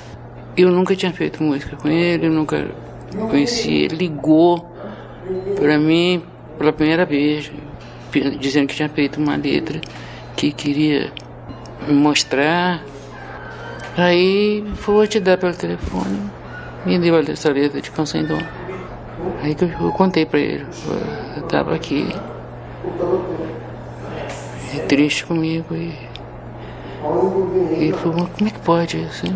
Eu 0.58 0.72
nunca 0.72 0.96
tinha 0.96 1.14
feito 1.14 1.42
música 1.42 1.76
com 1.76 1.88
ele, 1.88 2.26
eu 2.26 2.32
nunca 2.32 2.68
conheci 3.30 3.72
ele. 3.72 3.96
Ligou 3.96 4.76
pra 5.56 5.78
mim 5.78 6.24
pela 6.58 6.74
primeira 6.74 7.06
vez 7.06 7.52
dizendo 8.40 8.68
que 8.68 8.76
tinha 8.76 8.90
feito 8.90 9.20
uma 9.20 9.36
letra 9.36 9.80
que 10.36 10.52
queria 10.52 11.12
mostrar. 11.88 12.84
Aí 13.98 14.64
foi 14.76 15.08
te 15.08 15.20
dar 15.20 15.38
pelo 15.38 15.54
telefone, 15.54 16.20
me 16.86 16.98
deu 17.00 17.18
essa 17.20 17.52
letra 17.52 17.82
de 17.82 17.92
canção 17.92 18.24
Dom. 18.24 18.42
Aí 19.42 19.54
que 19.54 19.66
eu, 19.66 19.70
eu 19.70 19.92
contei 19.92 20.26
pra 20.26 20.40
ele, 20.40 20.66
eu 21.36 21.44
tava 21.44 21.76
aqui. 21.76 22.08
é 24.74 24.80
triste 24.80 25.26
comigo 25.26 25.76
e. 25.76 25.94
E 27.80 27.94
falou, 27.94 28.28
como 28.38 28.48
é 28.48 28.52
que 28.52 28.60
pode 28.60 28.98
assim? 29.06 29.34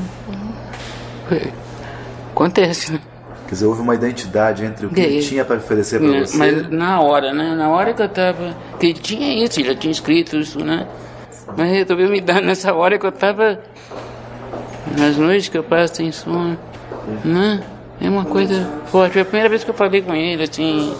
Acontece, 2.31 2.93
né? 2.93 2.99
Quer 3.53 3.57
dizer, 3.57 3.65
houve 3.67 3.81
uma 3.81 3.93
identidade 3.93 4.65
entre 4.65 4.87
o 4.87 4.89
que 4.89 4.99
ele 4.99 5.21
tinha 5.21 5.45
para 5.45 5.57
oferecer 5.57 5.99
para 5.99 6.15
É, 6.17 6.19
você. 6.21 6.37
Mas 6.37 6.69
na 6.71 6.99
hora, 7.01 7.31
né? 7.31 7.53
Na 7.53 7.69
hora 7.69 7.93
que 7.93 8.01
eu 8.01 8.09
tava. 8.09 8.57
Que 8.79 8.87
ele 8.87 8.93
tinha 8.95 9.45
isso, 9.45 9.59
ele 9.59 9.67
já 9.67 9.75
tinha 9.75 9.91
escrito 9.91 10.37
isso, 10.37 10.57
né? 10.65 10.87
Mas 11.55 11.69
resolveu 11.69 12.09
me 12.09 12.19
dar 12.19 12.41
nessa 12.41 12.73
hora 12.73 12.97
que 12.97 13.05
eu 13.05 13.11
tava. 13.11 13.59
Nas 14.97 15.17
noites 15.17 15.49
que 15.49 15.57
eu 15.57 15.63
passo 15.63 15.97
sem 15.97 16.11
sono, 16.11 16.57
né? 17.23 17.61
É 18.01 18.09
uma 18.09 18.25
coisa 18.25 18.67
forte. 18.87 19.13
Foi 19.13 19.21
a 19.21 19.25
primeira 19.25 19.49
vez 19.49 19.63
que 19.63 19.69
eu 19.69 19.75
falei 19.75 20.01
com 20.01 20.15
ele, 20.15 20.41
assim. 20.41 20.95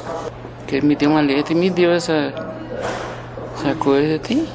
Que 0.68 0.76
ele 0.76 0.86
me 0.86 0.96
deu 0.96 1.10
uma 1.10 1.22
letra 1.22 1.54
e 1.54 1.56
me 1.56 1.72
deu 1.72 1.90
essa. 1.90 2.32
Essa 3.56 3.74
coisa. 3.80 4.20
Tem. 4.20 4.48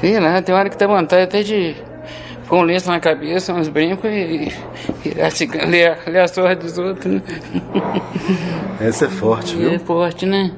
Sei 0.00 0.18
lá, 0.18 0.42
tem 0.42 0.52
hora 0.52 0.68
que 0.68 0.76
dá 0.76 0.88
vontade 0.88 1.22
até 1.22 1.40
de 1.44 1.76
um 2.54 2.62
lenço 2.62 2.88
na 2.88 3.00
cabeça, 3.00 3.52
uns 3.52 3.68
brincos 3.68 4.10
e, 4.10 4.48
e 5.04 5.08
ler, 5.14 5.68
ler, 5.68 5.86
a- 5.88 6.10
ler 6.10 6.20
a 6.20 6.28
sorte 6.28 6.62
dos 6.62 6.76
outros, 6.78 7.12
né? 7.14 7.22
Essa 8.80 9.06
é 9.06 9.08
forte, 9.08 9.56
viu? 9.56 9.70
É 9.70 9.78
forte, 9.78 10.26
né? 10.26 10.52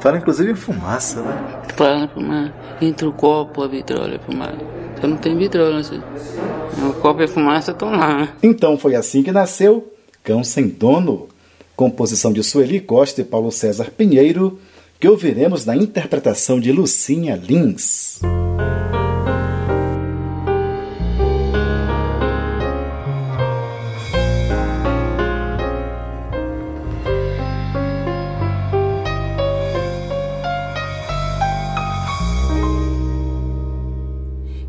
Fala 0.00 0.18
inclusive 0.18 0.52
em 0.52 0.54
fumaça, 0.54 1.22
né? 1.22 1.62
Fala 1.74 2.08
fumar. 2.08 2.52
Entre 2.80 3.06
o 3.06 3.12
copo, 3.12 3.62
a 3.62 3.66
vitrola 3.68 4.16
a 4.16 4.18
fumaça. 4.18 4.56
Você 5.00 5.06
não 5.06 5.16
tem 5.16 5.36
vitrola, 5.36 5.78
assim. 5.80 6.00
O 6.88 6.92
copo 6.94 7.20
e 7.22 7.24
a 7.24 7.28
fumaça 7.28 7.72
estão 7.72 7.90
lá, 7.90 8.18
né? 8.18 8.28
Então 8.42 8.76
foi 8.78 8.94
assim 8.94 9.22
que 9.22 9.32
nasceu 9.32 9.92
Cão 10.22 10.44
Sem 10.44 10.68
Dono, 10.68 11.28
composição 11.74 12.32
de 12.32 12.42
Sueli 12.42 12.80
Costa 12.80 13.20
e 13.20 13.24
Paulo 13.24 13.50
César 13.50 13.90
Pinheiro, 13.96 14.58
que 15.00 15.08
ouviremos 15.08 15.64
na 15.64 15.74
interpretação 15.76 16.60
de 16.60 16.72
Lucinha 16.72 17.34
Lins. 17.36 18.20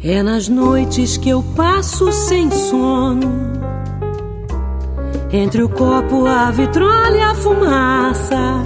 É 0.10 0.24
nas 0.24 0.48
noites 0.48 1.18
que 1.18 1.28
eu 1.28 1.44
passo 1.54 2.14
sem 2.14 2.50
sono. 2.50 3.30
Entre 5.30 5.62
o 5.62 5.68
copo, 5.68 6.26
a 6.26 6.50
vitrola 6.50 7.18
e 7.18 7.22
a 7.22 7.36
fumaça. 7.36 8.64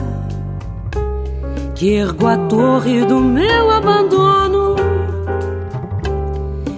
Que 1.73 1.95
ergo 1.95 2.27
a 2.27 2.37
torre 2.37 3.03
do 3.05 3.19
meu 3.19 3.71
abandono. 3.71 4.75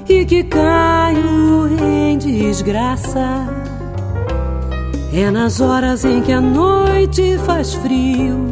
E 0.08 0.24
que 0.24 0.46
caio 0.46 1.68
em 1.78 2.18
desgraça. 2.18 3.46
É 5.14 5.30
nas 5.30 5.60
horas 5.60 6.06
em 6.06 6.22
que 6.22 6.32
a 6.32 6.40
noite 6.40 7.38
faz 7.40 7.74
frio. 7.74 8.46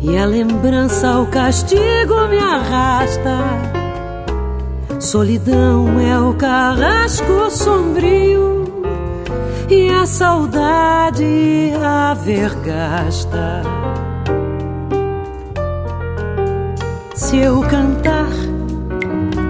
E 0.00 0.18
a 0.18 0.26
lembrança, 0.26 1.20
o 1.20 1.28
castigo 1.28 2.26
me 2.28 2.38
arrasta. 2.38 3.81
Solidão 5.02 5.98
é 5.98 6.16
o 6.16 6.32
carrasco 6.34 7.50
sombrio 7.50 8.64
e 9.68 9.90
a 9.90 10.06
saudade 10.06 11.72
a 11.82 12.14
vergasta. 12.14 13.62
Se 17.16 17.36
eu 17.36 17.60
cantar, 17.62 18.30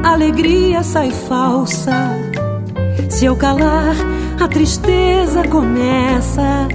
alegria 0.02 0.82
sai 0.82 1.10
falsa. 1.10 2.08
Se 3.10 3.26
eu 3.26 3.36
calar, 3.36 3.94
a 4.40 4.48
tristeza 4.48 5.46
começa. 5.46 6.66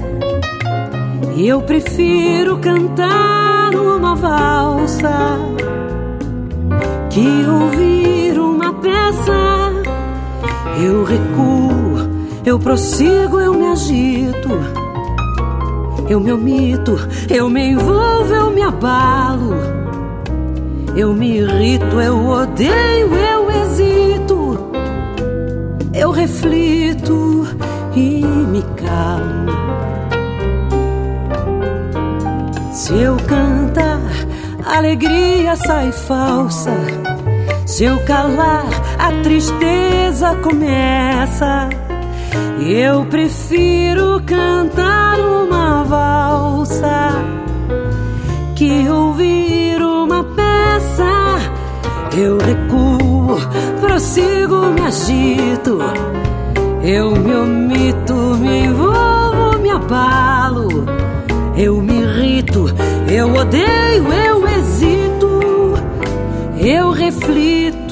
E 1.34 1.48
eu 1.48 1.60
prefiro 1.62 2.58
cantar 2.58 3.74
uma 3.74 4.14
valsa 4.14 5.36
que 7.10 7.44
ouvir 7.44 8.17
Eu 10.80 11.02
recuo, 11.04 12.08
eu 12.44 12.58
prossigo, 12.58 13.40
eu 13.40 13.52
me 13.54 13.66
agito. 13.66 14.48
Eu 16.08 16.20
me 16.20 16.32
omito, 16.32 16.96
eu 17.28 17.50
me 17.50 17.72
envolvo, 17.72 18.34
eu 18.34 18.50
me 18.50 18.62
abalo. 18.62 19.54
Eu 20.96 21.12
me 21.12 21.38
irrito, 21.38 22.00
eu 22.00 22.26
odeio, 22.26 23.14
eu 23.14 23.50
hesito. 23.50 24.58
Eu 25.92 26.10
reflito 26.10 27.46
e 27.94 28.24
me 28.24 28.62
calo. 28.76 29.48
Se 32.72 32.94
eu 32.94 33.16
cantar, 33.26 34.00
alegria 34.64 35.56
sai 35.56 35.92
falsa. 35.92 36.72
Se 37.66 37.84
eu 37.84 37.98
calar, 38.04 38.64
a 38.98 39.12
tristeza 39.22 40.34
começa. 40.42 41.68
Eu 42.60 43.04
prefiro 43.06 44.20
cantar 44.26 45.18
uma 45.20 45.84
valsa 45.84 47.24
que 48.56 48.88
ouvir 48.88 49.80
uma 49.80 50.24
peça. 50.24 51.38
Eu 52.16 52.36
recuo, 52.38 53.38
prossigo, 53.80 54.66
me 54.72 54.80
agito. 54.82 55.78
Eu 56.82 57.12
me 57.12 57.34
omito, 57.34 58.14
me 58.14 58.64
envolvo, 58.64 59.58
me 59.60 59.70
abalo. 59.70 60.86
Eu 61.56 61.80
me 61.80 62.02
irrito, 62.02 62.66
eu 63.10 63.32
odeio, 63.34 64.12
eu 64.12 64.48
hesito. 64.48 65.74
Eu 66.60 66.90
reflito 66.90 67.87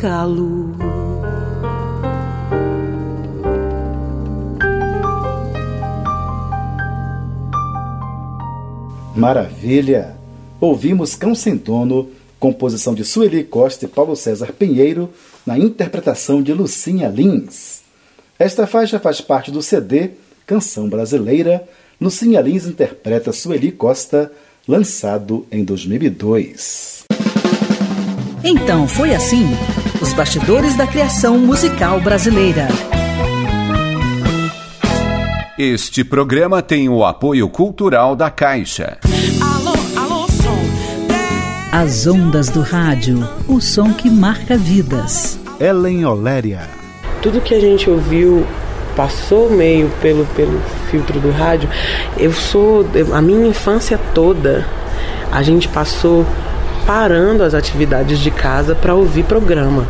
calo. 0.00 0.74
Maravilha! 9.14 10.16
Ouvimos 10.58 11.14
Cão 11.14 11.34
Sem 11.34 11.54
Dono, 11.54 12.08
composição 12.38 12.94
de 12.94 13.04
Sueli 13.04 13.44
Costa 13.44 13.84
e 13.84 13.88
Paulo 13.88 14.16
César 14.16 14.54
Pinheiro, 14.54 15.10
na 15.44 15.58
interpretação 15.58 16.42
de 16.42 16.54
Lucinha 16.54 17.08
Lins. 17.08 17.82
Esta 18.38 18.66
faixa 18.66 18.98
faz 18.98 19.20
parte 19.20 19.50
do 19.50 19.60
CD 19.60 20.12
Canção 20.46 20.88
Brasileira. 20.88 21.68
Lucinha 22.00 22.40
Lins 22.40 22.64
interpreta 22.64 23.32
Sueli 23.32 23.70
Costa, 23.70 24.32
lançado 24.66 25.46
em 25.52 25.62
2002. 25.62 27.04
Então 28.42 28.88
foi 28.88 29.14
assim: 29.14 29.44
os 30.00 30.14
bastidores 30.14 30.76
da 30.76 30.86
criação 30.86 31.36
musical 31.38 32.00
brasileira. 32.00 32.68
Este 35.58 36.02
programa 36.02 36.62
tem 36.62 36.88
o 36.88 37.04
apoio 37.04 37.48
cultural 37.50 38.16
da 38.16 38.30
Caixa. 38.30 38.96
Alô, 39.42 39.74
alô, 39.94 40.26
som. 40.28 40.58
As 41.70 42.06
ondas 42.06 42.48
do 42.48 42.62
rádio, 42.62 43.28
o 43.46 43.60
som 43.60 43.92
que 43.92 44.08
marca 44.08 44.56
vidas. 44.56 45.38
Ellen 45.60 46.06
Oléria. 46.06 46.62
tudo 47.20 47.42
que 47.42 47.54
a 47.54 47.60
gente 47.60 47.90
ouviu 47.90 48.46
passou 48.96 49.50
meio 49.50 49.90
pelo, 50.00 50.24
pelo 50.34 50.58
filtro 50.90 51.20
do 51.20 51.30
rádio. 51.30 51.68
Eu 52.16 52.32
sou. 52.32 52.86
A 53.12 53.20
minha 53.20 53.46
infância 53.46 54.00
toda, 54.14 54.66
a 55.30 55.42
gente 55.42 55.68
passou 55.68 56.24
parando 56.86 57.42
as 57.42 57.54
atividades 57.54 58.18
de 58.18 58.30
casa 58.30 58.74
para 58.74 58.94
ouvir 58.94 59.24
programa. 59.24 59.86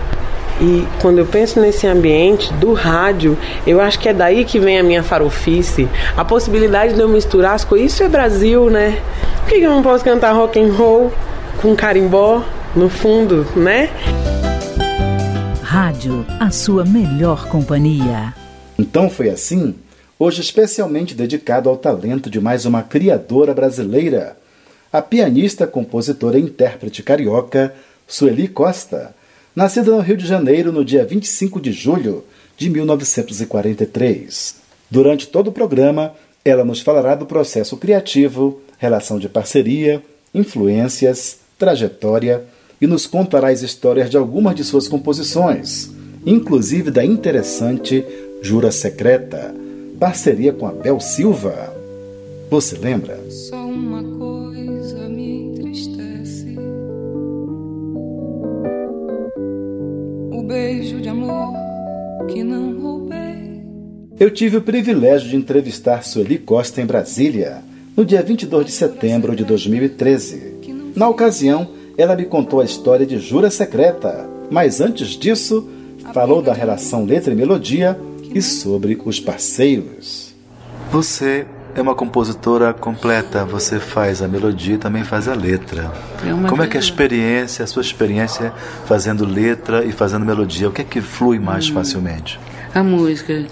E 0.61 0.87
quando 1.01 1.19
eu 1.19 1.27
penso 1.27 1.59
nesse 1.59 1.87
ambiente 1.87 2.53
do 2.55 2.75
rádio, 2.75 3.37
eu 3.67 3.81
acho 3.81 3.99
que 3.99 4.09
é 4.09 4.13
daí 4.13 4.45
que 4.45 4.59
vem 4.59 4.79
a 4.79 4.83
minha 4.83 5.03
farofice, 5.03 5.89
a 6.15 6.25
possibilidade 6.25 6.93
de 6.93 7.01
eu 7.01 7.09
misturar 7.09 7.55
as 7.55 7.65
coisas. 7.65 7.93
Isso 7.93 8.03
é 8.03 8.09
Brasil, 8.09 8.69
né? 8.69 9.01
Por 9.41 9.49
que 9.49 9.59
que 9.59 9.65
eu 9.65 9.71
não 9.71 9.83
posso 9.83 10.05
cantar 10.05 10.33
rock 10.33 10.61
and 10.61 10.73
roll 10.73 11.11
com 11.63 11.75
carimbó 11.75 12.45
no 12.77 12.91
fundo, 12.91 13.47
né? 13.57 13.89
Rádio, 15.63 16.27
a 16.39 16.51
sua 16.51 16.85
melhor 16.85 17.47
companhia. 17.47 18.35
Então 18.79 19.09
foi 19.09 19.31
assim, 19.31 19.75
hoje 20.19 20.43
especialmente 20.43 21.15
dedicado 21.15 21.71
ao 21.71 21.77
talento 21.77 22.29
de 22.29 22.39
mais 22.39 22.67
uma 22.67 22.83
criadora 22.83 23.55
brasileira, 23.55 24.37
a 24.93 25.01
pianista, 25.01 25.67
compositora 25.67 26.39
e 26.39 26.43
intérprete 26.43 27.03
carioca 27.03 27.75
Sueli 28.07 28.49
Costa, 28.49 29.15
nascida 29.55 29.91
no 29.91 30.01
Rio 30.01 30.17
de 30.17 30.27
Janeiro 30.27 30.73
no 30.73 30.85
dia 30.85 31.05
25 31.05 31.61
de 31.61 31.71
julho 31.73 32.25
de 32.57 32.69
1943. 32.69 34.57
Durante 34.91 35.29
todo 35.29 35.49
o 35.49 35.53
programa, 35.53 36.13
ela 36.45 36.65
nos 36.65 36.81
falará 36.81 37.15
do 37.15 37.25
processo 37.25 37.77
criativo, 37.77 38.61
relação 38.79 39.19
de 39.19 39.29
parceria, 39.29 40.03
influências, 40.35 41.39
trajetória 41.59 42.45
e 42.81 42.87
nos 42.87 43.07
contará 43.07 43.51
as 43.51 43.63
histórias 43.63 44.11
de 44.11 44.17
algumas 44.17 44.57
de 44.57 44.65
suas 44.65 44.89
composições, 44.89 45.91
inclusive 46.27 46.91
da 46.91 47.05
interessante 47.05 48.05
Jura 48.43 48.73
Secreta, 48.73 49.55
parceria 49.99 50.53
com 50.53 50.67
Abel 50.67 50.99
Silva. 50.99 51.77
Você 52.51 52.77
lembra? 52.77 53.21
Eu 64.21 64.31
tive 64.31 64.59
o 64.59 64.61
privilégio 64.61 65.31
de 65.31 65.37
entrevistar 65.37 66.05
Sueli 66.05 66.37
Costa 66.37 66.83
em 66.83 66.85
Brasília, 66.85 67.63
no 67.97 68.05
dia 68.05 68.23
22 68.23 68.67
de 68.67 68.73
setembro 68.73 69.35
de 69.35 69.47
2013. 69.47 70.93
Na 70.95 71.09
ocasião, 71.09 71.71
ela 71.97 72.15
me 72.15 72.27
contou 72.27 72.61
a 72.61 72.65
história 72.67 73.07
de 73.07 73.19
Jura 73.19 73.49
Secreta, 73.49 74.29
mas 74.51 74.79
antes 74.79 75.17
disso, 75.17 75.67
falou 76.13 76.43
da 76.43 76.53
relação 76.53 77.07
letra 77.07 77.33
e 77.33 77.35
melodia 77.35 77.99
e 78.35 78.43
sobre 78.43 79.01
os 79.07 79.19
parceiros. 79.19 80.35
Você 80.93 81.47
é 81.75 81.81
uma 81.81 81.95
compositora 81.95 82.75
completa, 82.75 83.47
você 83.47 83.81
faz 83.81 84.21
a 84.21 84.29
melodia 84.29 84.75
e 84.75 84.79
também 84.79 85.03
faz 85.03 85.29
a 85.29 85.35
letra. 85.35 85.91
É 86.23 86.47
Como 86.47 86.63
é 86.63 86.67
que 86.67 86.77
a 86.77 86.81
experiência, 86.81 87.65
a 87.65 87.67
sua 87.67 87.81
experiência 87.81 88.53
fazendo 88.85 89.25
letra 89.25 89.83
e 89.83 89.93
fazendo 89.93 90.27
melodia? 90.27 90.69
O 90.69 90.73
que 90.73 90.83
é 90.83 90.85
que 90.85 91.01
flui 91.01 91.39
mais 91.39 91.71
facilmente? 91.71 92.39
A 92.75 92.83
música. 92.85 93.47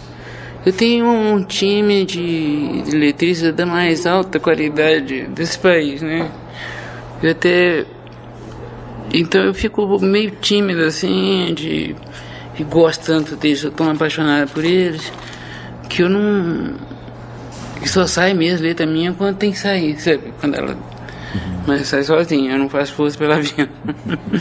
Eu 0.69 0.73
tenho 0.75 1.07
um 1.07 1.43
time 1.43 2.05
de, 2.05 2.83
letristas 2.95 3.55
da 3.55 3.65
mais 3.65 4.05
alta 4.05 4.39
qualidade 4.39 5.23
desse 5.29 5.59
país, 5.59 6.03
né? 6.03 6.31
Eu 7.23 7.31
até. 7.31 7.87
Então 9.15 9.45
eu 9.45 9.55
fico 9.55 9.99
meio 9.99 10.31
tímido 10.33 10.83
assim, 10.83 11.55
de. 11.57 11.97
E 12.59 12.65
gosto 12.65 13.07
tanto 13.07 13.35
deles, 13.35 13.65
eu 13.65 13.71
tão 13.71 13.91
apaixonado 13.91 14.51
por 14.51 14.63
eles, 14.63 15.11
que 15.89 16.03
eu 16.03 16.11
não. 16.11 16.75
que 17.81 17.89
só 17.89 18.07
sai 18.07 18.35
mesmo 18.35 18.67
letra 18.67 18.85
minha 18.85 19.15
quando 19.15 19.39
tem 19.39 19.53
que 19.53 19.59
sair, 19.59 19.99
sabe? 19.99 20.35
Quando 20.39 20.55
ela. 20.55 20.77
Mas 21.67 21.87
sai 21.87 22.03
sozinha, 22.03 22.53
eu 22.53 22.59
não 22.59 22.69
faço 22.69 22.93
força 22.93 23.17
pela 23.17 23.41
vida. 23.41 23.71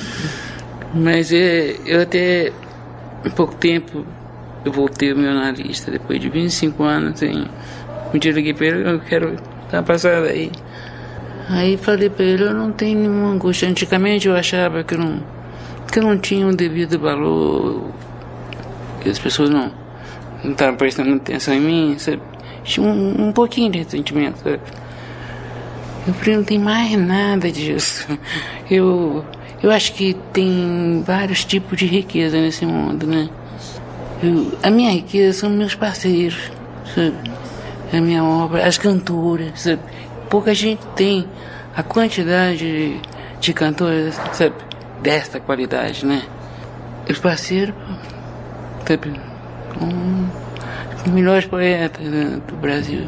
Mas 0.93 1.32
é, 1.32 1.78
eu 1.86 2.01
até. 2.01 2.51
Em 3.25 3.30
pouco 3.30 3.55
tempo 3.55 4.05
eu 4.66 4.72
voltei 4.72 5.12
ao 5.12 5.18
meu 5.18 5.32
analista, 5.32 5.91
depois 5.91 6.20
de 6.20 6.30
25 6.30 6.84
anos, 6.84 7.14
assim. 7.14 7.45
Um 8.14 8.18
dia 8.18 8.32
eu 8.32 8.36
liguei 8.36 8.53
pra 8.53 8.68
ele, 8.68 8.89
eu 8.89 8.99
quero 8.99 9.36
dar 9.72 9.80
uma 9.80 9.84
passada 9.84 10.28
aí. 10.28 10.51
Aí 11.49 11.78
falei 11.78 12.10
pra 12.10 12.26
ele, 12.26 12.43
eu 12.43 12.53
não 12.53 12.72
tenho 12.72 12.99
nenhuma 12.99 13.30
angústia. 13.30 13.70
Antigamente 13.70 14.28
eu 14.28 14.36
achava 14.36 14.84
que 14.84 14.93
eu 14.93 14.99
não, 14.99 15.24
que 15.91 15.99
eu 15.99 16.03
não 16.03 16.18
tinha 16.18 16.45
um 16.45 16.53
devido 16.53 16.99
valor, 16.99 17.91
que 19.01 19.10
as 19.10 19.20
pessoas 19.20 19.49
não 19.49 19.72
não 20.43 20.51
estavam 20.51 20.76
prestando 20.76 21.14
atenção 21.16 21.53
em 21.53 21.60
mim, 21.60 21.95
sabe? 21.97 22.22
Tinha 22.64 22.86
um, 22.86 23.28
um 23.28 23.32
pouquinho 23.32 23.72
de 23.72 23.80
ressentimento, 23.80 24.39
sabe? 24.39 24.60
Eu 26.08 26.14
falei, 26.14 26.38
não 26.38 26.43
tem 26.43 26.60
mais 26.60 26.97
nada 26.97 27.51
disso. 27.51 28.08
Eu, 28.70 29.24
eu 29.64 29.72
acho 29.72 29.93
que 29.93 30.14
tem 30.34 31.01
vários 31.05 31.45
tipos 31.45 31.78
de 31.78 31.86
riqueza 31.86 32.38
nesse 32.39 32.66
mundo, 32.66 33.08
né? 33.08 33.30
A 34.63 34.70
minha 34.72 34.91
riqueza 34.91 35.39
são 35.39 35.49
meus 35.49 35.76
parceiros, 35.76 36.51
sabe? 36.95 37.13
A 37.93 38.01
minha 38.01 38.24
obra, 38.24 38.65
as 38.65 38.78
cantoras, 38.78 39.61
sabe? 39.61 39.80
Pouca 40.28 40.55
gente 40.55 40.82
tem 40.95 41.28
a 41.76 41.84
quantidade 41.84 42.57
de, 42.57 43.01
de 43.39 43.53
cantoras, 43.53 44.15
sabe? 44.34 44.55
Desta 45.03 45.39
qualidade, 45.39 46.03
né? 46.03 46.24
Os 47.07 47.20
parceiros, 47.20 47.76
sabe? 48.88 49.13
Um, 49.80 50.28
os 50.95 51.11
melhores 51.11 51.45
poetas 51.45 52.03
né, 52.03 52.41
do 52.47 52.55
Brasil. 52.55 53.07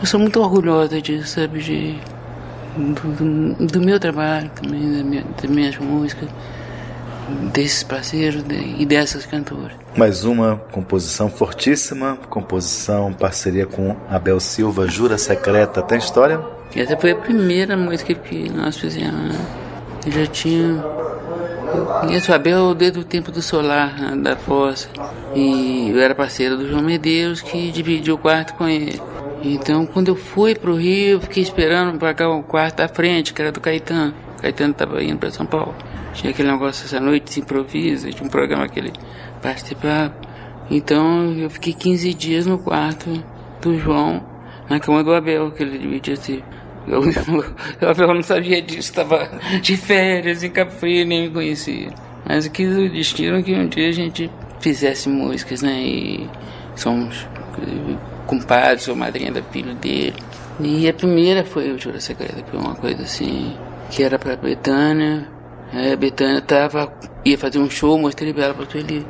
Eu 0.00 0.06
sou 0.06 0.18
muito 0.18 0.40
orgulhosa 0.40 1.00
disso, 1.00 1.28
sabe? 1.28 1.60
De, 1.60 1.96
do, 2.76 3.54
do, 3.54 3.66
do 3.68 3.80
meu 3.80 4.00
trabalho 4.00 4.50
também, 4.50 4.98
da 4.98 5.04
minha, 5.04 5.24
das 5.40 5.50
minhas 5.50 5.78
músicas, 5.78 6.28
desses 7.52 7.82
parceiros 7.82 8.44
e 8.78 8.86
dessas 8.86 9.26
cantoras. 9.26 9.72
Mais 9.96 10.24
uma 10.24 10.56
composição 10.72 11.28
fortíssima, 11.28 12.18
composição, 12.28 13.12
parceria 13.12 13.66
com 13.66 13.96
Abel 14.08 14.38
Silva, 14.40 14.86
Jura 14.86 15.18
Secreta. 15.18 15.82
Tem 15.82 15.98
história? 15.98 16.40
Essa 16.74 16.96
foi 16.96 17.12
a 17.12 17.16
primeira 17.16 17.76
música 17.76 18.14
que 18.14 18.50
nós 18.50 18.76
fizemos. 18.76 19.34
Né? 19.34 19.46
Eu 20.06 20.12
já 20.12 20.26
tinha. 20.26 20.84
Eu 21.74 21.84
conheço 22.00 22.30
o 22.30 22.34
Abel 22.34 22.74
desde 22.74 22.98
o 22.98 23.04
tempo 23.04 23.32
do 23.32 23.42
Solar, 23.42 23.98
né, 24.00 24.16
da 24.16 24.36
Fossa. 24.36 24.88
E 25.34 25.90
eu 25.90 26.00
era 26.00 26.14
parceiro 26.14 26.56
do 26.56 26.68
João 26.68 26.82
Medeiros, 26.82 27.40
que 27.40 27.70
dividiu 27.72 28.14
o 28.14 28.18
quarto 28.18 28.54
com 28.54 28.68
ele. 28.68 29.00
Então, 29.42 29.84
quando 29.84 30.08
eu 30.08 30.16
fui 30.16 30.54
pro 30.54 30.76
Rio, 30.76 31.14
eu 31.14 31.20
fiquei 31.20 31.42
esperando 31.42 31.98
pagar 31.98 32.30
o 32.30 32.42
quarto 32.42 32.76
da 32.76 32.88
frente, 32.88 33.32
que 33.32 33.42
era 33.42 33.52
do 33.52 33.60
Caetano. 33.60 34.14
O 34.38 34.42
Caetano 34.42 34.72
estava 34.72 35.02
indo 35.02 35.18
para 35.18 35.30
São 35.30 35.44
Paulo. 35.44 35.74
Tinha 36.16 36.30
aquele 36.30 36.50
negócio 36.50 36.86
essa 36.86 36.98
noite 36.98 37.34
de 37.34 37.40
improviso, 37.40 38.10
de 38.10 38.22
um 38.22 38.28
programa 38.28 38.66
que 38.68 38.80
ele 38.80 38.92
participava. 39.42 40.14
Então, 40.70 41.32
eu 41.34 41.50
fiquei 41.50 41.74
15 41.74 42.14
dias 42.14 42.46
no 42.46 42.58
quarto 42.58 43.22
do 43.60 43.78
João, 43.78 44.24
na 44.68 44.80
cama 44.80 45.04
do 45.04 45.14
Abel, 45.14 45.52
que 45.52 45.62
ele 45.62 45.78
dividia 45.78 46.14
assim. 46.14 46.42
Eu, 46.86 47.00
o 47.00 47.90
Abel 47.90 48.14
não 48.14 48.22
sabia 48.22 48.62
disso, 48.62 48.90
estava 48.90 49.28
de 49.60 49.76
férias 49.76 50.44
em 50.44 50.52
Frio, 50.70 51.04
nem 51.04 51.22
me 51.22 51.30
conhecia. 51.30 51.92
Mas 52.24 52.46
quis 52.46 52.76
o 52.76 52.88
destino 52.88 53.42
que 53.42 53.52
um 53.52 53.66
dia 53.66 53.88
a 53.88 53.92
gente 53.92 54.30
fizesse 54.60 55.08
músicas, 55.08 55.62
né? 55.62 55.82
E 55.82 56.30
somos 56.76 57.26
compadres, 58.26 58.84
sou 58.84 58.94
madrinha 58.94 59.32
da 59.32 59.42
filha 59.42 59.74
dele. 59.74 60.14
E 60.60 60.88
a 60.88 60.94
primeira 60.94 61.44
foi 61.44 61.72
o 61.72 61.78
Jura 61.78 62.00
Secreta, 62.00 62.40
que 62.40 62.50
foi 62.50 62.60
uma 62.60 62.76
coisa 62.76 63.02
assim, 63.02 63.52
que 63.90 64.04
era 64.04 64.16
pra 64.16 64.36
Betânia. 64.36 65.28
A 65.72 65.96
Betânia 65.96 66.40
tava, 66.40 66.92
ia 67.24 67.36
fazer 67.36 67.58
um 67.58 67.68
show, 67.68 67.98
mostrei 67.98 68.32
pra 68.32 68.44
ela, 68.44 68.54
porque 68.54 68.78
ele, 68.78 69.06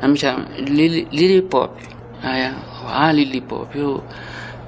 ela 0.00 0.08
me 0.08 0.18
chama 0.18 0.46
Lily, 0.56 1.42
Pop. 1.42 1.74
Aí, 2.22 2.42
ela, 2.42 2.56
ah, 2.86 3.12
Lily 3.12 3.40
Pop, 3.40 3.76
eu, 3.78 4.02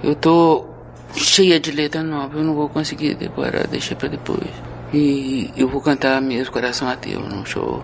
eu 0.02 0.14
tô 0.14 0.66
cheia 1.14 1.58
de 1.58 1.70
letra 1.70 2.02
nova, 2.02 2.38
eu 2.38 2.44
não 2.44 2.54
vou 2.54 2.68
conseguir 2.68 3.14
decorar, 3.14 3.66
deixa 3.66 3.94
pra 3.96 4.08
depois. 4.08 4.50
E 4.92 5.50
eu 5.56 5.68
vou 5.68 5.80
cantar 5.80 6.20
mesmo 6.20 6.52
Coração 6.52 6.88
Ateu 6.88 7.20
no 7.20 7.46
show. 7.46 7.82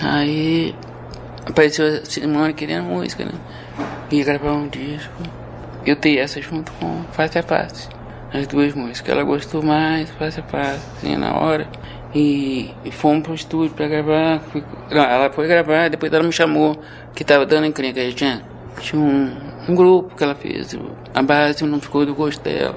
Aí 0.00 0.74
apareceu 1.46 1.86
a 1.86 2.04
Simone 2.04 2.52
querendo 2.52 2.84
música, 2.84 3.24
né? 3.24 3.32
Ia 4.10 4.24
gravar 4.24 4.52
um 4.52 4.68
disco. 4.68 5.12
Eu 5.86 5.96
tenho 5.96 6.20
essa 6.20 6.40
junto 6.40 6.70
com 6.72 7.02
Face 7.12 7.38
a 7.38 7.42
Face, 7.42 7.88
as 8.32 8.46
duas 8.46 8.74
músicas. 8.74 9.10
Ela 9.10 9.24
gostou 9.24 9.62
mais, 9.62 10.10
Face 10.10 10.40
a 10.40 10.42
Face, 10.42 10.80
assim, 10.96 11.16
na 11.16 11.34
hora. 11.34 11.68
E, 12.14 12.70
fomos 12.92 13.22
pro 13.22 13.34
estúdio 13.34 13.74
pra 13.74 13.88
gravar. 13.88 14.40
Fui, 14.52 14.62
não, 14.90 15.02
ela 15.02 15.30
foi 15.30 15.48
gravar, 15.48 15.90
depois 15.90 16.12
ela 16.12 16.22
me 16.22 16.32
chamou, 16.32 16.80
que 17.14 17.24
tava 17.24 17.44
dando 17.44 17.66
encrenca. 17.66 18.00
Tinha, 18.12 18.42
tinha 18.80 19.00
um, 19.00 19.36
um 19.68 19.74
grupo 19.74 20.14
que 20.14 20.22
ela 20.22 20.34
fez. 20.34 20.76
A 21.12 21.22
base 21.22 21.64
não 21.64 21.80
ficou 21.80 22.06
do 22.06 22.14
gosto 22.14 22.42
dela. 22.42 22.76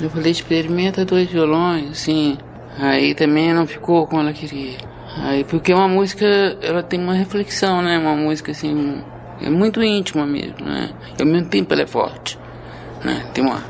Eu 0.00 0.10
falei, 0.10 0.30
experimenta 0.30 1.04
dois 1.04 1.28
violões, 1.28 1.90
assim. 1.90 2.38
Aí 2.78 3.14
também 3.14 3.52
não 3.52 3.66
ficou 3.66 4.06
como 4.06 4.20
ela 4.20 4.32
queria. 4.32 4.76
Aí, 5.22 5.44
porque 5.44 5.72
uma 5.72 5.88
música, 5.88 6.26
ela 6.60 6.82
tem 6.82 7.00
uma 7.00 7.14
reflexão, 7.14 7.80
né? 7.80 7.98
Uma 7.98 8.14
música, 8.14 8.52
assim, 8.52 9.02
é 9.40 9.48
muito 9.48 9.82
íntima 9.82 10.26
mesmo, 10.26 10.64
né? 10.64 10.90
E 11.18 11.22
ao 11.22 11.26
mesmo 11.26 11.48
tempo 11.48 11.72
ela 11.72 11.82
é 11.82 11.86
forte, 11.86 12.38
né? 13.02 13.26
Tem 13.32 13.42
uma, 13.42 13.64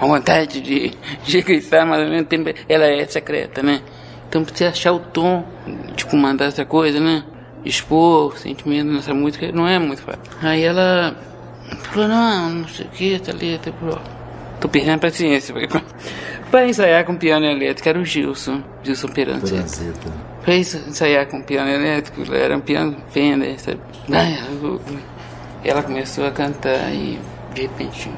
uma 0.00 0.18
vontade 0.18 0.60
de, 0.60 0.92
de 1.24 1.42
gritar, 1.42 1.86
mas 1.86 2.02
ao 2.02 2.08
mesmo 2.08 2.26
tempo 2.26 2.50
ela 2.68 2.86
é 2.86 3.06
secreta, 3.06 3.62
né? 3.62 3.80
Então 4.30 4.44
você 4.44 4.66
achar 4.66 4.92
o 4.92 5.00
tom 5.00 5.44
de 5.96 6.06
comandar 6.06 6.46
essa 6.46 6.64
coisa, 6.64 7.00
né? 7.00 7.24
Expor 7.64 8.38
sentimento 8.38 8.86
nessa 8.86 9.12
música 9.12 9.50
não 9.50 9.66
é 9.66 9.76
muito 9.76 10.02
fácil. 10.02 10.20
Aí 10.40 10.62
ela 10.62 11.16
falou, 11.90 12.06
não, 12.06 12.50
não 12.50 12.68
sei 12.68 12.86
o 12.86 12.88
que, 12.90 13.14
essa 13.14 13.32
letra, 13.32 13.72
pô. 13.72 13.98
Tô 14.60 14.68
perdendo 14.68 14.94
a 14.94 14.98
paciência. 14.98 15.52
Pra 16.48 16.64
ensaiar 16.64 17.04
com 17.04 17.16
piano 17.16 17.44
elétrico 17.44 17.88
era 17.88 17.98
o 17.98 18.04
Gilson, 18.04 18.62
Gilson 18.84 19.08
Peranzetta. 19.08 20.12
Pra 20.42 20.54
ensaiar 20.54 21.26
com 21.26 21.42
piano 21.42 21.70
elétrico, 21.70 22.32
era 22.32 22.56
um 22.56 22.60
piano 22.60 22.96
Fender, 23.10 23.60
sabe? 23.60 23.80
Aí 24.12 24.38
ela, 24.38 24.80
ela 25.64 25.82
começou 25.82 26.24
a 26.24 26.30
cantar 26.30 26.92
e 26.92 27.18
de 27.52 27.62
repente 27.62 28.08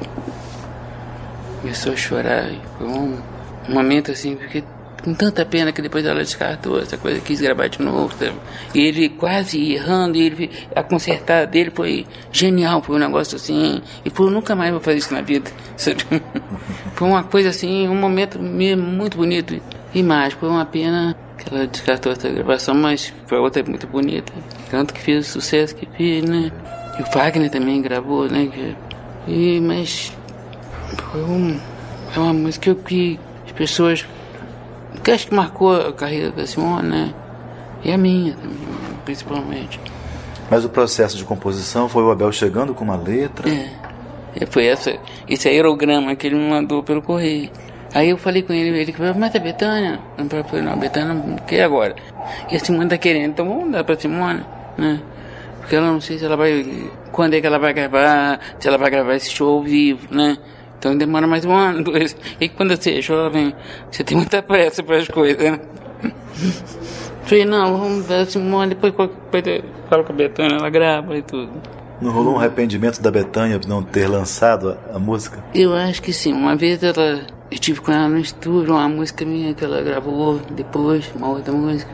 começou 1.61 1.93
a 1.93 1.95
chorar. 1.95 2.51
E 2.51 2.59
foi 2.77 2.87
um 2.87 3.17
momento 3.67 4.11
assim, 4.11 4.35
porque 4.35 4.63
com 5.03 5.13
tanta 5.13 5.45
pena 5.45 5.71
que 5.71 5.81
depois 5.81 6.05
ela 6.05 6.21
descartou 6.21 6.79
essa 6.79 6.97
coisa, 6.97 7.19
quis 7.19 7.41
gravar 7.41 7.67
de 7.67 7.81
novo. 7.81 8.13
Sabe? 8.17 8.33
E 8.73 8.79
ele 8.79 9.09
quase 9.09 9.73
errando, 9.73 10.17
e 10.17 10.21
ele, 10.21 10.49
a 10.75 10.81
consertada 10.81 11.45
dele 11.45 11.71
foi 11.71 12.07
genial, 12.31 12.81
foi 12.81 12.95
um 12.95 12.99
negócio 12.99 13.35
assim. 13.35 13.81
E 14.05 14.09
falou, 14.09 14.31
nunca 14.31 14.55
mais 14.55 14.71
vou 14.71 14.79
fazer 14.79 14.97
isso 14.97 15.13
na 15.13 15.21
vida. 15.21 15.51
Sabe? 15.75 16.03
Foi 16.95 17.07
uma 17.07 17.23
coisa 17.23 17.49
assim, 17.49 17.87
um 17.87 17.95
momento 17.95 18.39
mesmo 18.39 18.83
muito 18.83 19.17
bonito 19.17 19.61
e 19.93 20.01
mágico. 20.01 20.41
Foi 20.41 20.49
uma 20.49 20.65
pena 20.65 21.15
que 21.37 21.53
ela 21.53 21.67
descartou 21.67 22.13
essa 22.13 22.29
gravação, 22.29 22.73
mas 22.73 23.13
foi 23.27 23.37
outra 23.37 23.61
muito 23.63 23.85
bonita. 23.87 24.31
Tanto 24.71 24.93
que 24.93 25.01
fez 25.01 25.27
o 25.27 25.31
sucesso 25.31 25.75
que 25.75 25.85
fez, 25.97 26.23
né? 26.23 26.51
E 26.97 27.01
o 27.01 27.05
Wagner 27.11 27.49
também 27.49 27.81
gravou, 27.81 28.29
né? 28.29 28.49
E, 29.27 29.59
mas 29.59 30.13
foi 31.11 31.21
um, 31.23 31.59
é 32.15 32.19
uma 32.19 32.33
música 32.33 32.73
que 32.75 33.19
as 33.45 33.51
pessoas 33.51 34.05
que 35.03 35.11
acho 35.11 35.27
que 35.27 35.33
marcou 35.33 35.75
a 35.75 35.93
carreira 35.93 36.31
da 36.31 36.47
Simone, 36.47 36.87
né? 36.87 37.13
E 37.83 37.91
a 37.91 37.97
minha 37.97 38.33
também, 38.33 38.57
principalmente. 39.03 39.79
Mas 40.49 40.63
o 40.63 40.69
processo 40.69 41.17
de 41.17 41.23
composição 41.25 41.89
foi 41.89 42.03
o 42.03 42.11
Abel 42.11 42.31
chegando 42.31 42.73
com 42.73 42.83
uma 42.83 42.95
letra? 42.95 43.49
É. 43.49 44.45
Foi 44.49 44.65
essa, 44.65 44.97
esse 45.27 45.47
aerograma 45.47 46.15
que 46.15 46.27
ele 46.27 46.35
me 46.35 46.49
mandou 46.49 46.81
pelo 46.81 47.01
correio. 47.01 47.51
Aí 47.93 48.09
eu 48.09 48.17
falei 48.17 48.41
com 48.41 48.53
ele, 48.53 48.69
ele 48.69 48.91
falou, 48.91 49.13
mas 49.15 49.35
a 49.35 49.39
Betânia? 49.39 49.99
Eu 50.17 50.43
falei, 50.45 50.65
não, 50.65 50.73
a 50.73 50.75
Betânia, 50.75 51.13
o 51.13 51.41
que 51.45 51.59
agora? 51.59 51.95
E 52.51 52.55
a 52.55 52.59
Simone 52.59 52.89
tá 52.89 52.97
querendo, 52.97 53.31
então 53.31 53.47
vamos 53.47 53.71
dar 53.71 53.83
pra 53.83 53.95
Simone, 53.95 54.43
né? 54.77 54.99
Porque 55.59 55.75
ela 55.75 55.91
não 55.91 56.01
sei 56.01 56.17
se 56.17 56.25
ela 56.25 56.35
vai, 56.35 56.65
quando 57.11 57.35
é 57.35 57.41
que 57.41 57.45
ela 57.45 57.59
vai 57.59 57.71
gravar, 57.71 58.39
se 58.59 58.67
ela 58.67 58.77
vai 58.77 58.89
gravar 58.89 59.15
esse 59.15 59.29
show 59.29 59.57
ao 59.57 59.63
vivo, 59.63 60.07
né? 60.13 60.37
Então 60.83 60.97
demora 60.97 61.25
mais 61.25 61.45
um 61.45 61.53
ano, 61.53 61.81
dois. 61.81 62.13
E 62.41 62.49
quando 62.49 62.75
você 62.75 62.97
é 62.97 63.01
jovem, 63.01 63.55
você 63.89 64.03
tem 64.03 64.17
muita 64.17 64.43
pressa 64.43 64.83
para 64.83 64.97
as 64.97 65.07
coisas, 65.07 65.41
né? 65.41 65.57
Falei, 67.23 67.45
não, 67.45 67.77
vamos 67.77 68.05
ver 68.05 68.15
a 68.15 68.25
Simone, 68.25 68.75
depois 68.75 68.93
falo 68.93 70.03
com 70.03 70.11
a 70.11 70.15
Betânia, 70.15 70.57
ela 70.57 70.69
grava 70.69 71.15
e 71.15 71.21
tudo. 71.21 71.49
Não 72.01 72.11
rolou 72.11 72.33
um 72.33 72.37
arrependimento 72.37 73.01
da 73.01 73.09
Betânia 73.09 73.57
de 73.57 73.65
não 73.65 73.81
ter 73.81 74.09
lançado 74.09 74.77
a, 74.91 74.97
a, 74.97 74.99
música? 74.99 75.41
Eu 75.55 75.73
acho 75.73 76.01
que 76.01 76.11
sim. 76.11 76.33
Uma 76.33 76.53
vez 76.53 76.83
ela, 76.83 77.21
eu 77.49 77.57
tive 77.57 77.79
com 77.79 77.89
ela 77.89 78.09
no 78.09 78.19
estúdio, 78.19 78.73
uma 78.73 78.89
música 78.89 79.23
minha 79.23 79.53
que 79.53 79.63
ela 79.63 79.81
gravou 79.81 80.41
depois, 80.51 81.09
uma 81.15 81.29
outra 81.29 81.53
música. 81.53 81.89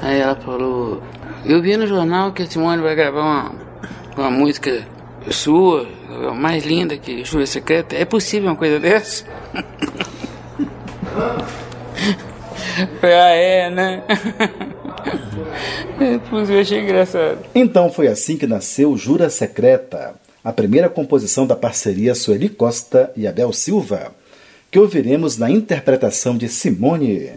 Aí 0.00 0.20
ela 0.20 0.36
falou, 0.36 1.02
eu 1.44 1.60
vi 1.60 1.76
no 1.76 1.88
jornal 1.88 2.30
que 2.30 2.44
a 2.44 2.46
Simone 2.46 2.80
vai 2.80 2.94
gravar 2.94 3.22
uma, 3.22 3.52
uma 4.16 4.30
música 4.30 4.86
sua, 5.30 5.86
mais 6.34 6.64
linda 6.64 6.96
que 6.96 7.24
Júlia 7.24 7.46
Secreta. 7.46 7.96
É 7.96 8.04
possível 8.04 8.50
uma 8.50 8.56
coisa 8.56 8.78
dessa? 8.80 9.24
ah, 13.02 13.30
é, 13.30 13.70
né? 13.70 14.02
eu 16.00 16.60
achei 16.60 16.80
engraçado. 16.80 17.38
Então 17.54 17.90
foi 17.90 18.08
assim 18.08 18.36
que 18.36 18.46
nasceu 18.46 18.96
Jura 18.96 19.28
Secreta, 19.30 20.14
a 20.42 20.52
primeira 20.52 20.88
composição 20.88 21.46
da 21.46 21.54
parceria 21.54 22.14
Sueli 22.14 22.48
Costa 22.48 23.12
e 23.16 23.26
Abel 23.26 23.52
Silva, 23.52 24.12
que 24.70 24.78
ouviremos 24.78 25.36
na 25.36 25.50
interpretação 25.50 26.36
de 26.36 26.48
Simone. 26.48 27.30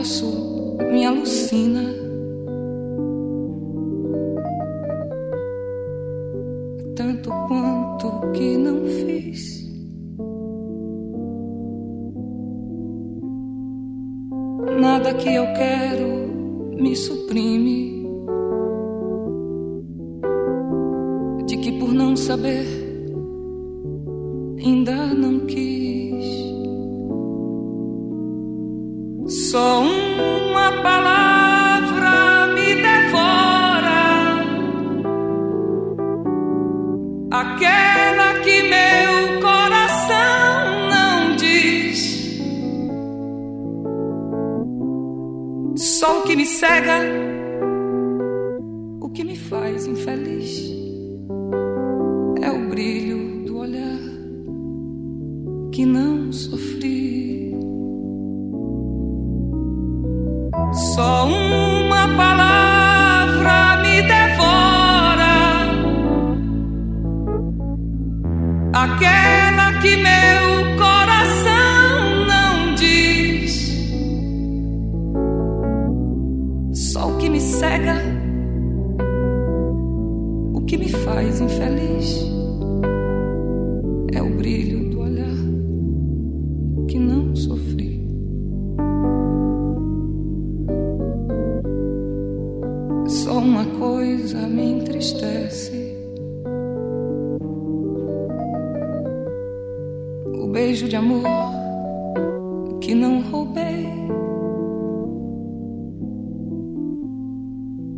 Posso 0.00 0.78
me 0.90 1.04
alucina. 1.04 1.82
Tanto 6.96 7.28
quanto 7.46 8.32
que 8.32 8.56
não 8.56 8.86
fiz. 8.86 9.68
Nada 14.80 15.12
que 15.12 15.34
eu 15.34 15.44
quero 15.52 16.80
me 16.82 16.96
suprime. 16.96 18.06
De 21.44 21.58
que 21.58 21.72
por 21.78 21.92
não 21.92 22.16
saber 22.16 22.79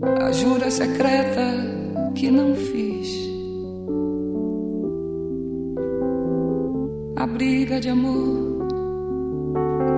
a 0.03 0.33
jura 0.33 0.71
secreta 0.71 1.43
que 2.15 2.31
não 2.31 2.55
fiz, 2.55 3.09
a 7.17 7.27
briga 7.27 7.81
de 7.81 7.89
amor 7.89 8.67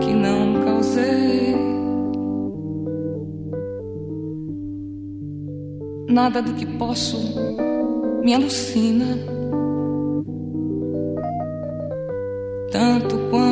que 0.00 0.12
não 0.12 0.62
causei. 0.64 1.54
Nada 6.08 6.42
do 6.42 6.52
que 6.54 6.66
posso 6.66 7.18
me 8.22 8.34
alucina. 8.34 9.06
Tanto 12.70 13.16
quanto 13.30 13.43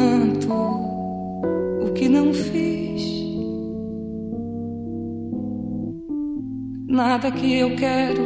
que 7.43 7.59
eu 7.59 7.74
quero 7.74 8.22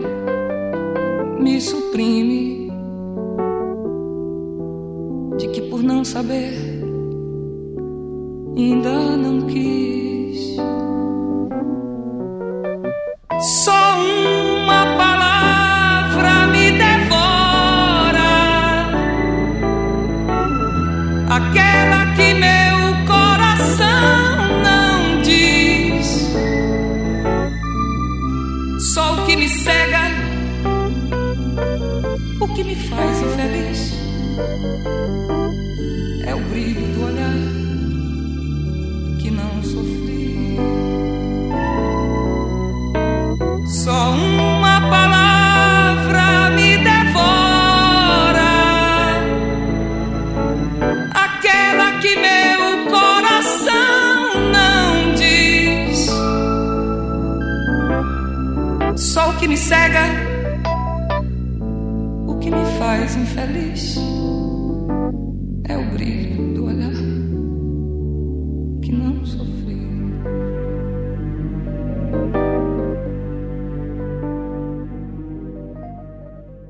me 1.40 1.58
suprime. 1.58 2.70
De 5.38 5.48
que 5.48 5.62
por 5.62 5.82
não 5.82 6.04
saber 6.04 6.75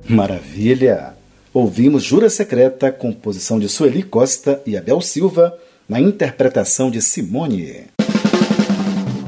Maravilha! 0.09 1.15
Ouvimos 1.53 2.05
Jura 2.05 2.29
Secreta, 2.31 2.93
composição 2.93 3.59
de 3.59 3.69
Sueli 3.69 4.03
Costa 4.03 4.63
e 4.67 4.77
Abel 4.77 5.01
Silva, 5.01 5.57
na 5.89 6.01
interpretação 6.01 6.91
de 6.91 7.01
Simone. 7.03 7.87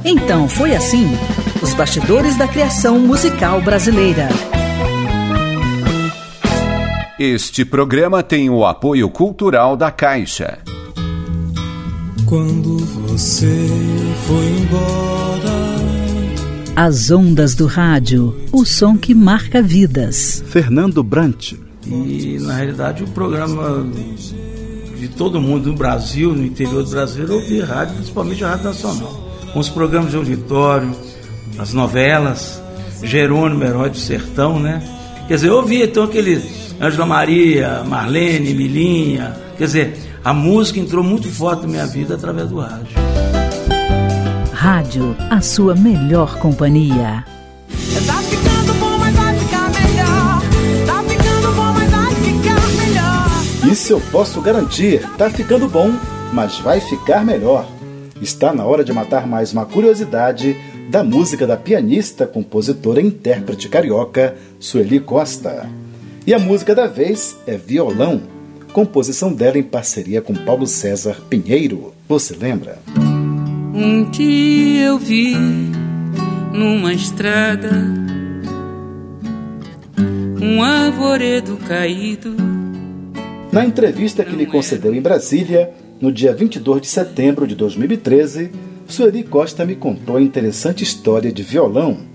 Então 0.05 0.49
foi 0.49 0.77
assim: 0.77 1.07
os 1.63 1.75
bastidores 1.75 2.37
da 2.37 2.47
criação 2.47 2.99
musical 2.99 3.61
brasileira. 3.61 4.29
Este 7.19 7.65
programa 7.65 8.23
tem 8.23 8.49
o 8.49 8.65
apoio 8.65 9.11
cultural 9.11 9.77
da 9.77 9.91
Caixa. 9.91 10.59
Quando 12.27 12.79
você 12.79 13.67
foi 14.27 14.45
embora. 14.45 15.28
As 16.81 17.11
ondas 17.11 17.57
do 17.57 17.67
rádio, 17.67 18.33
o 18.53 18.65
som 18.65 18.97
que 18.97 19.13
marca 19.13 19.61
vidas. 19.61 20.45
Fernando 20.47 21.03
Brant. 21.03 21.55
E 21.85 22.39
na 22.41 22.55
realidade 22.55 23.03
o 23.03 23.09
programa 23.09 23.85
de 24.97 25.09
todo 25.09 25.41
mundo 25.41 25.73
no 25.73 25.77
Brasil, 25.77 26.33
no 26.33 26.47
interior 26.47 26.85
do 26.85 26.91
Brasil, 26.91 27.27
ouvia 27.29 27.67
rádio, 27.67 27.97
principalmente 27.97 28.45
a 28.45 28.51
Rádio 28.51 28.67
Nacional. 28.67 29.29
Com 29.53 29.59
os 29.59 29.69
programas 29.69 30.13
de 30.13 30.19
auditório, 30.19 30.93
as 31.59 31.73
novelas, 31.73 32.63
Jerônimo, 33.03 33.65
Herói 33.65 33.91
do 33.91 33.99
Sertão, 33.99 34.61
né? 34.61 34.81
Quer 35.27 35.35
dizer, 35.35 35.49
eu 35.49 35.57
ouvia 35.57 35.85
então 35.85 36.05
aquele 36.05 36.41
Ângela 36.81 37.05
Maria, 37.05 37.83
Marlene, 37.83 38.55
Milinha. 38.55 39.37
Quer 39.57 39.65
dizer, 39.65 39.99
a 40.25 40.33
música 40.33 40.79
entrou 40.79 41.03
muito 41.03 41.29
forte 41.29 41.63
na 41.63 41.69
minha 41.69 41.87
vida 41.87 42.15
através 42.15 42.49
do 42.49 42.61
rádio. 42.61 42.97
Rádio, 44.71 45.17
a 45.31 45.41
sua 45.41 45.75
melhor 45.75 46.39
companhia. 46.39 47.25
Tá 48.07 48.19
ficando 48.21 48.75
bom, 48.75 48.99
mas 48.99 49.15
vai 49.15 49.39
ficar 49.39 49.71
melhor. 49.71 50.43
Tá 50.85 51.03
ficando 51.05 51.53
bom, 51.57 51.73
mas 51.73 51.91
vai 51.91 52.15
ficar 52.17 52.71
melhor. 52.77 53.73
Isso 53.73 53.93
eu 53.95 54.01
posso 54.13 54.43
garantir. 54.43 55.09
Tá 55.17 55.31
ficando 55.31 55.67
bom, 55.71 55.91
mas 56.35 56.59
vai 56.59 56.83
ficar 56.83 57.25
melhor. 57.25 57.67
Está 58.21 58.53
na 58.53 58.67
hora 58.67 58.85
de 58.85 58.93
matar 58.93 59.27
mais 59.27 59.55
uma 59.55 59.65
curiosidade 59.65 60.55
da 60.91 61.03
música 61.03 61.47
da 61.47 61.57
pianista, 61.57 62.27
compositora 62.27 63.01
e 63.01 63.07
intérprete 63.07 63.71
carioca 63.71 64.37
Sueli 64.61 65.01
Costa. 65.01 65.67
E 66.27 66.35
a 66.35 66.39
música 66.39 66.75
da 66.75 66.87
vez 66.87 67.39
é 67.47 67.57
Violão, 67.57 68.21
composição 68.75 69.33
dela 69.33 69.57
em 69.57 69.63
parceria 69.63 70.21
com 70.21 70.35
Paulo 70.35 70.67
César 70.67 71.23
Pinheiro. 71.31 71.95
Você 72.07 72.37
lembra? 72.37 72.79
Um 73.81 74.11
dia 74.11 74.87
eu 74.87 74.99
vi 74.99 75.37
numa 76.53 76.93
estrada 76.93 77.71
um 80.43 80.61
arvoredo 80.61 81.57
caído. 81.59 82.35
Na 83.53 83.65
entrevista 83.65 84.25
que 84.25 84.35
lhe 84.35 84.47
concedeu 84.47 84.93
em 84.93 85.01
Brasília, 85.01 85.73
no 86.01 86.11
dia 86.11 86.35
22 86.35 86.83
de 86.83 86.89
setembro 86.89 87.47
de 87.47 87.55
2013, 87.55 88.51
Sueli 88.89 89.23
Costa 89.23 89.65
me 89.65 89.77
contou 89.77 90.17
a 90.17 90.23
interessante 90.23 90.83
história 90.83 91.31
de 91.31 91.45
violão 91.45 92.09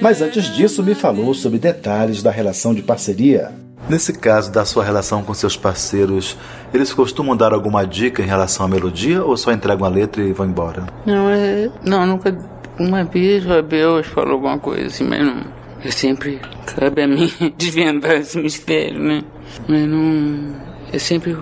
mas 0.00 0.22
antes 0.22 0.54
disso 0.54 0.82
me 0.82 0.94
falou 0.94 1.34
sobre 1.34 1.58
detalhes 1.58 2.22
da 2.22 2.30
relação 2.30 2.74
de 2.74 2.82
parceria. 2.82 3.52
Nesse 3.90 4.12
caso 4.12 4.52
da 4.52 4.64
sua 4.64 4.84
relação 4.84 5.24
com 5.24 5.34
seus 5.34 5.56
parceiros, 5.56 6.38
eles 6.72 6.92
costumam 6.92 7.36
dar 7.36 7.52
alguma 7.52 7.84
dica 7.84 8.22
em 8.22 8.24
relação 8.24 8.64
à 8.64 8.68
melodia 8.68 9.24
ou 9.24 9.36
só 9.36 9.50
entregam 9.50 9.84
a 9.84 9.88
letra 9.88 10.22
e 10.22 10.32
vão 10.32 10.46
embora? 10.46 10.86
Não, 11.04 11.28
é, 11.28 11.68
não 11.84 12.06
nunca. 12.06 12.38
Uma 12.78 13.02
vez 13.02 13.44
o 13.44 13.52
Abel 13.52 14.04
falou 14.04 14.34
alguma 14.34 14.60
coisa 14.60 14.86
assim, 14.86 15.02
mas 15.02 15.26
não. 15.26 15.42
Eu 15.84 15.90
sempre 15.90 16.40
cabe 16.66 17.02
a 17.02 17.08
mim 17.08 17.32
desvendar 17.58 18.12
esse 18.12 18.38
mistério, 18.38 19.00
né? 19.00 19.24
Mas 19.66 19.88
não. 19.88 20.54
Eu 20.92 21.00
sempre 21.00 21.36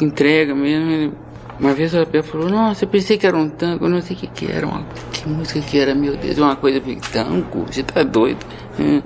entrega 0.00 0.54
mesmo. 0.54 1.12
Uma 1.58 1.74
vez 1.74 1.92
o 1.92 1.98
Abel 1.98 2.22
falou, 2.22 2.48
nossa, 2.48 2.84
eu 2.84 2.88
pensei 2.88 3.18
que 3.18 3.26
era 3.26 3.36
um 3.36 3.48
tango, 3.48 3.86
eu 3.86 3.90
não 3.90 4.00
sei 4.00 4.14
o 4.14 4.20
que, 4.20 4.28
que 4.28 4.52
era, 4.52 4.64
uma, 4.64 4.84
que 5.12 5.28
música 5.28 5.60
que 5.60 5.76
era, 5.76 5.92
meu 5.92 6.16
Deus, 6.16 6.38
uma 6.38 6.54
coisa 6.54 6.80
tango, 7.12 7.66
você 7.66 7.82
tá 7.82 8.04
doido. 8.04 8.38
É. 8.78 9.02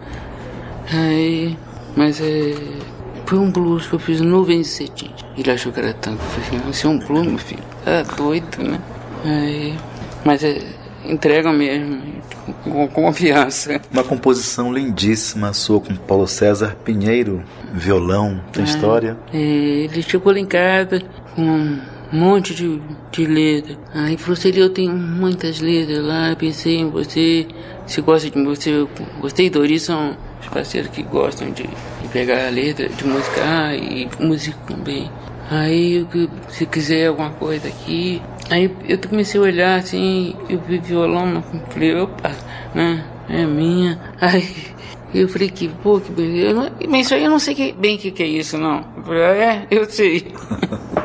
Aí, 0.93 1.57
mas 1.97 2.21
é. 2.21 2.55
Foi 3.27 3.39
um 3.39 3.51
blues 3.51 3.87
que 3.87 3.95
eu 3.95 3.99
fiz 3.99 4.21
nuvens 4.21 4.67
de 4.67 4.73
cetim. 4.73 5.11
Ele 5.37 5.51
achou 5.51 5.73
que 5.73 5.81
era 5.81 5.95
tango. 5.95 6.19
Eu 6.23 6.29
falei, 6.29 6.61
assim, 6.61 6.73
você 6.73 6.87
é 6.87 6.91
um 6.91 6.99
blues, 6.99 7.27
meu 7.27 7.39
filho. 7.39 7.63
Tá 7.85 8.03
doido, 8.03 8.63
né? 8.63 8.79
Aí, 9.25 9.75
mas 10.25 10.45
é. 10.45 10.61
Entrega 11.07 11.53
mesmo, 11.53 12.01
com 12.63 12.89
confiança. 12.89 13.79
Uma 13.93 14.03
composição 14.03 14.73
lindíssima 14.73 15.53
sua 15.53 15.79
com 15.79 15.95
Paulo 15.95 16.27
César 16.27 16.79
Pinheiro, 16.83 17.43
violão, 17.75 18.41
tem 18.51 18.63
é, 18.63 18.67
história? 18.67 19.19
É, 19.31 19.37
ele 19.37 20.01
chegou 20.01 20.33
lá 20.33 20.39
em 20.39 20.47
casa 20.47 21.03
com 21.35 21.43
um 21.43 21.79
monte 22.11 22.55
de, 22.55 22.81
de 23.13 23.27
letra. 23.27 23.77
Aí 23.93 24.17
falou, 24.17 24.33
assim, 24.33 24.51
eu 24.55 24.71
tenho 24.71 24.95
muitas 24.95 25.61
letras 25.61 26.03
lá, 26.03 26.35
pensei 26.39 26.79
em 26.79 26.89
você, 26.89 27.47
se 27.87 28.01
gosta 28.01 28.31
de 28.31 28.43
você, 28.43 28.87
você 29.21 29.45
e 29.45 29.51
Doris 29.51 29.83
são 29.83 30.17
os 30.45 30.49
parceiros 30.49 30.91
que 30.91 31.03
gostam 31.03 31.51
de, 31.51 31.65
de 31.65 32.09
pegar 32.13 32.47
a 32.47 32.51
letra, 32.51 32.89
de 32.89 33.07
musicar 33.07 33.75
e 33.75 34.09
música 34.21 34.57
também. 34.67 35.11
Aí, 35.51 36.07
se 36.49 36.67
quiser 36.67 37.09
alguma 37.09 37.31
coisa 37.31 37.69
aqui. 37.69 38.21
Aí 38.51 38.71
eu 38.89 38.99
comecei 38.99 39.41
a 39.41 39.45
olhar 39.45 39.79
assim, 39.79 40.35
eu 40.49 40.59
vi 40.61 40.79
violão, 40.79 41.43
falei, 41.71 41.97
opa, 41.97 42.31
né? 42.75 43.05
É 43.29 43.45
minha. 43.47 43.99
Aí 44.21 44.47
eu 45.15 45.29
falei 45.29 45.49
que, 45.49 45.69
pô, 45.69 46.01
que 46.01 46.13
beleza. 46.13 46.73
Mas 46.89 47.07
isso 47.07 47.15
aí 47.15 47.25
eu 47.25 47.31
não 47.31 47.39
sei 47.39 47.55
que, 47.55 47.73
bem 47.73 47.97
o 47.97 47.99
que, 47.99 48.11
que 48.11 48.23
é 48.23 48.27
isso, 48.27 48.59
não. 48.59 48.85
Eu 48.97 49.03
falei, 49.03 49.23
ah, 49.23 49.35
é, 49.35 49.67
eu 49.71 49.89
sei. 49.89 50.27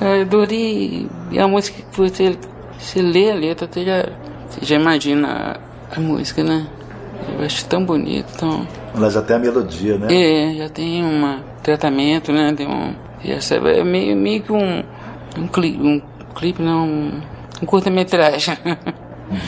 É, 0.00 0.22
Dori, 0.24 1.08
e 1.30 1.38
a 1.38 1.48
música 1.48 1.80
que 1.80 1.96
você, 1.96 2.36
você 2.78 3.00
lê 3.00 3.30
a 3.30 3.34
letra, 3.34 3.66
você 3.66 3.84
já, 3.84 4.08
você 4.50 4.66
já 4.66 4.76
imagina 4.76 5.58
a, 5.90 5.96
a 5.96 6.00
música, 6.00 6.42
né? 6.44 6.66
Eu 7.28 7.44
acho 7.44 7.64
tão 7.66 7.84
bonito, 7.84 8.26
tão... 8.38 8.66
Ela 8.94 9.10
já 9.10 9.22
tem 9.22 9.36
a 9.36 9.38
melodia, 9.38 9.98
né? 9.98 10.08
É, 10.10 10.54
já 10.54 10.68
tem 10.68 11.04
um 11.04 11.40
tratamento, 11.62 12.32
né? 12.32 12.52
Tem 12.56 12.66
um, 12.66 12.94
é 13.24 13.84
meio, 13.84 14.16
meio 14.16 14.42
que 14.42 14.52
um, 14.52 14.84
um 15.38 15.48
clipe, 15.48 15.82
um 15.82 16.00
clipe 16.34 16.62
não, 16.62 16.86
um, 16.86 17.66
curta-metragem. 17.66 18.56
Uhum. 19.30 19.38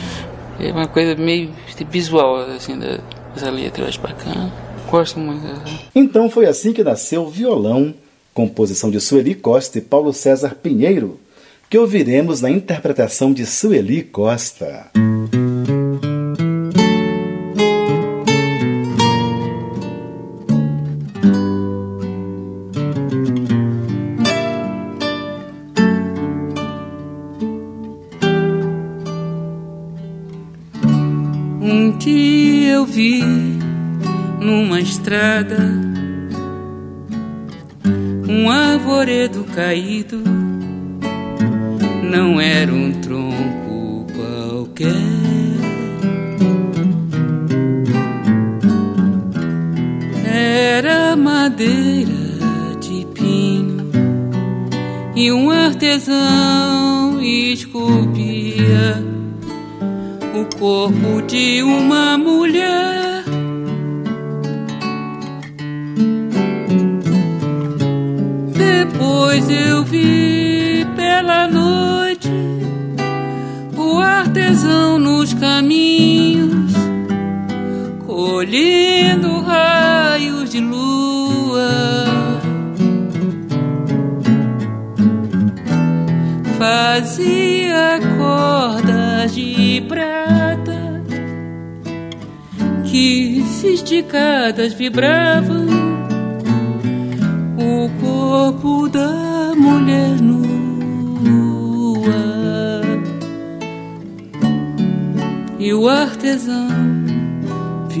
É 0.59 0.71
uma 0.71 0.87
coisa 0.87 1.15
meio 1.15 1.51
visual, 1.89 2.37
assim, 2.55 2.79
da, 2.79 2.97
dessa 3.33 3.51
letra, 3.51 3.83
eu 3.83 3.87
acho 3.87 4.01
bacana. 4.01 4.51
Gosto 4.89 5.19
muito. 5.19 5.45
Então 5.93 6.29
foi 6.29 6.47
assim 6.47 6.73
que 6.73 6.83
nasceu 6.83 7.23
o 7.23 7.29
violão 7.29 7.93
composição 8.37 8.91
de 8.91 9.01
Sueli 9.01 9.33
Costa 9.33 9.79
e 9.79 9.81
Paulo 9.81 10.13
César 10.13 10.53
Pinheiro, 10.61 11.19
que 11.71 11.77
ouviremos 11.79 12.39
na 12.39 12.51
interpretação 12.51 13.33
de 13.33 13.47
Sueli 13.47 14.03
Costa. 14.03 14.91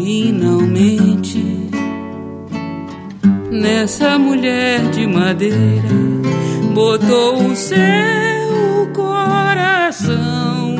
Finalmente 0.07 1.43
nessa 3.51 4.17
mulher 4.17 4.89
de 4.91 5.05
madeira 5.05 5.89
botou 6.73 7.47
o 7.47 7.53
seu 7.53 8.87
coração 8.95 10.77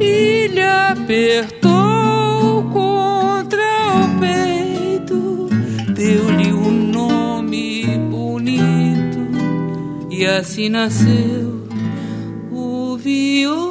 e 0.00 0.46
lhe 0.46 0.62
apertou 0.62 2.62
contra 2.72 3.94
o 3.94 4.20
peito, 4.20 5.50
deu-lhe 5.92 6.50
um 6.50 6.70
nome 6.70 7.84
bonito 8.10 9.20
e 10.08 10.24
assim 10.24 10.70
nasceu 10.70 11.68
o 12.50 12.96
violão. 12.96 13.67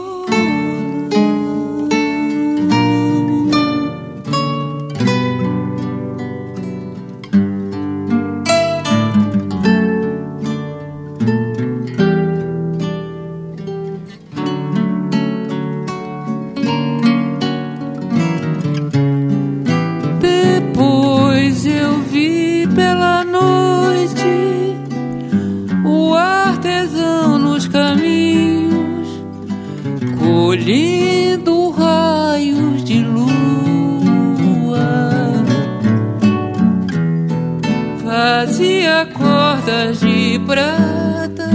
De 39.67 40.39
prata 40.45 41.49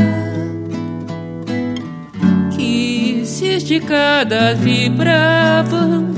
que, 2.54 3.22
se 3.24 3.46
esticadas, 3.56 4.58
vibravam 4.58 6.12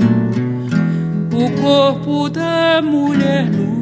o 1.33 1.49
corpo 1.61 2.29
da 2.29 2.81
mulher 2.83 3.49
nua. 3.49 3.75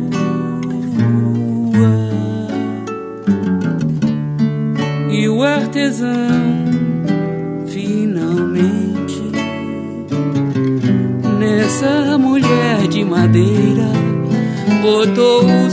E 5.10 5.28
o 5.28 5.42
artesão 5.42 6.08
finalmente 7.66 9.24
nessa 11.40 12.16
mulher 12.20 12.88
de 12.88 13.04
madeira 13.04 13.90
botou 14.84 15.46
o 15.46 15.72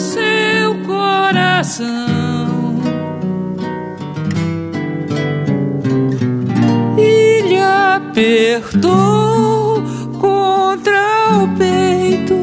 apertou 8.21 9.83
contra 10.21 11.43
o 11.43 11.57
peito, 11.57 12.35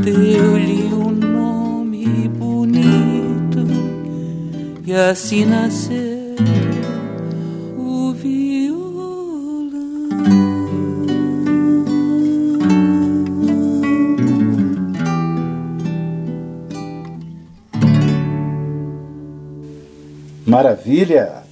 deu-lhe 0.00 0.84
um 0.94 1.10
nome 1.10 2.28
bonito 2.28 3.66
e 4.86 4.94
assim 4.94 5.44
nasceu 5.44 6.14
Maravilha! 20.46 21.43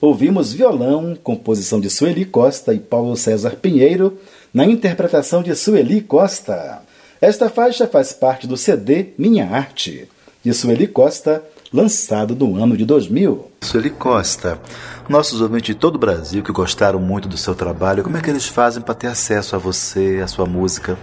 Ouvimos 0.00 0.52
violão, 0.52 1.18
composição 1.20 1.80
de 1.80 1.90
Sueli 1.90 2.24
Costa 2.24 2.72
e 2.72 2.78
Paulo 2.78 3.16
César 3.16 3.56
Pinheiro, 3.60 4.16
na 4.54 4.64
interpretação 4.64 5.42
de 5.42 5.52
Sueli 5.56 6.00
Costa. 6.00 6.82
Esta 7.20 7.50
faixa 7.50 7.84
faz 7.88 8.12
parte 8.12 8.46
do 8.46 8.56
CD 8.56 9.08
Minha 9.18 9.48
Arte, 9.48 10.08
de 10.44 10.54
Sueli 10.54 10.86
Costa, 10.86 11.42
lançado 11.72 12.36
no 12.36 12.62
ano 12.62 12.76
de 12.76 12.84
2000. 12.84 13.50
Sueli 13.60 13.90
Costa, 13.90 14.60
nossos 15.08 15.40
ouvintes 15.40 15.74
de 15.74 15.80
todo 15.80 15.96
o 15.96 15.98
Brasil 15.98 16.44
que 16.44 16.52
gostaram 16.52 17.00
muito 17.00 17.26
do 17.26 17.36
seu 17.36 17.56
trabalho, 17.56 18.04
como 18.04 18.16
é 18.16 18.20
que 18.20 18.30
eles 18.30 18.46
fazem 18.46 18.80
para 18.80 18.94
ter 18.94 19.08
acesso 19.08 19.56
a 19.56 19.58
você, 19.58 20.20
a 20.22 20.28
sua 20.28 20.46
música? 20.46 20.96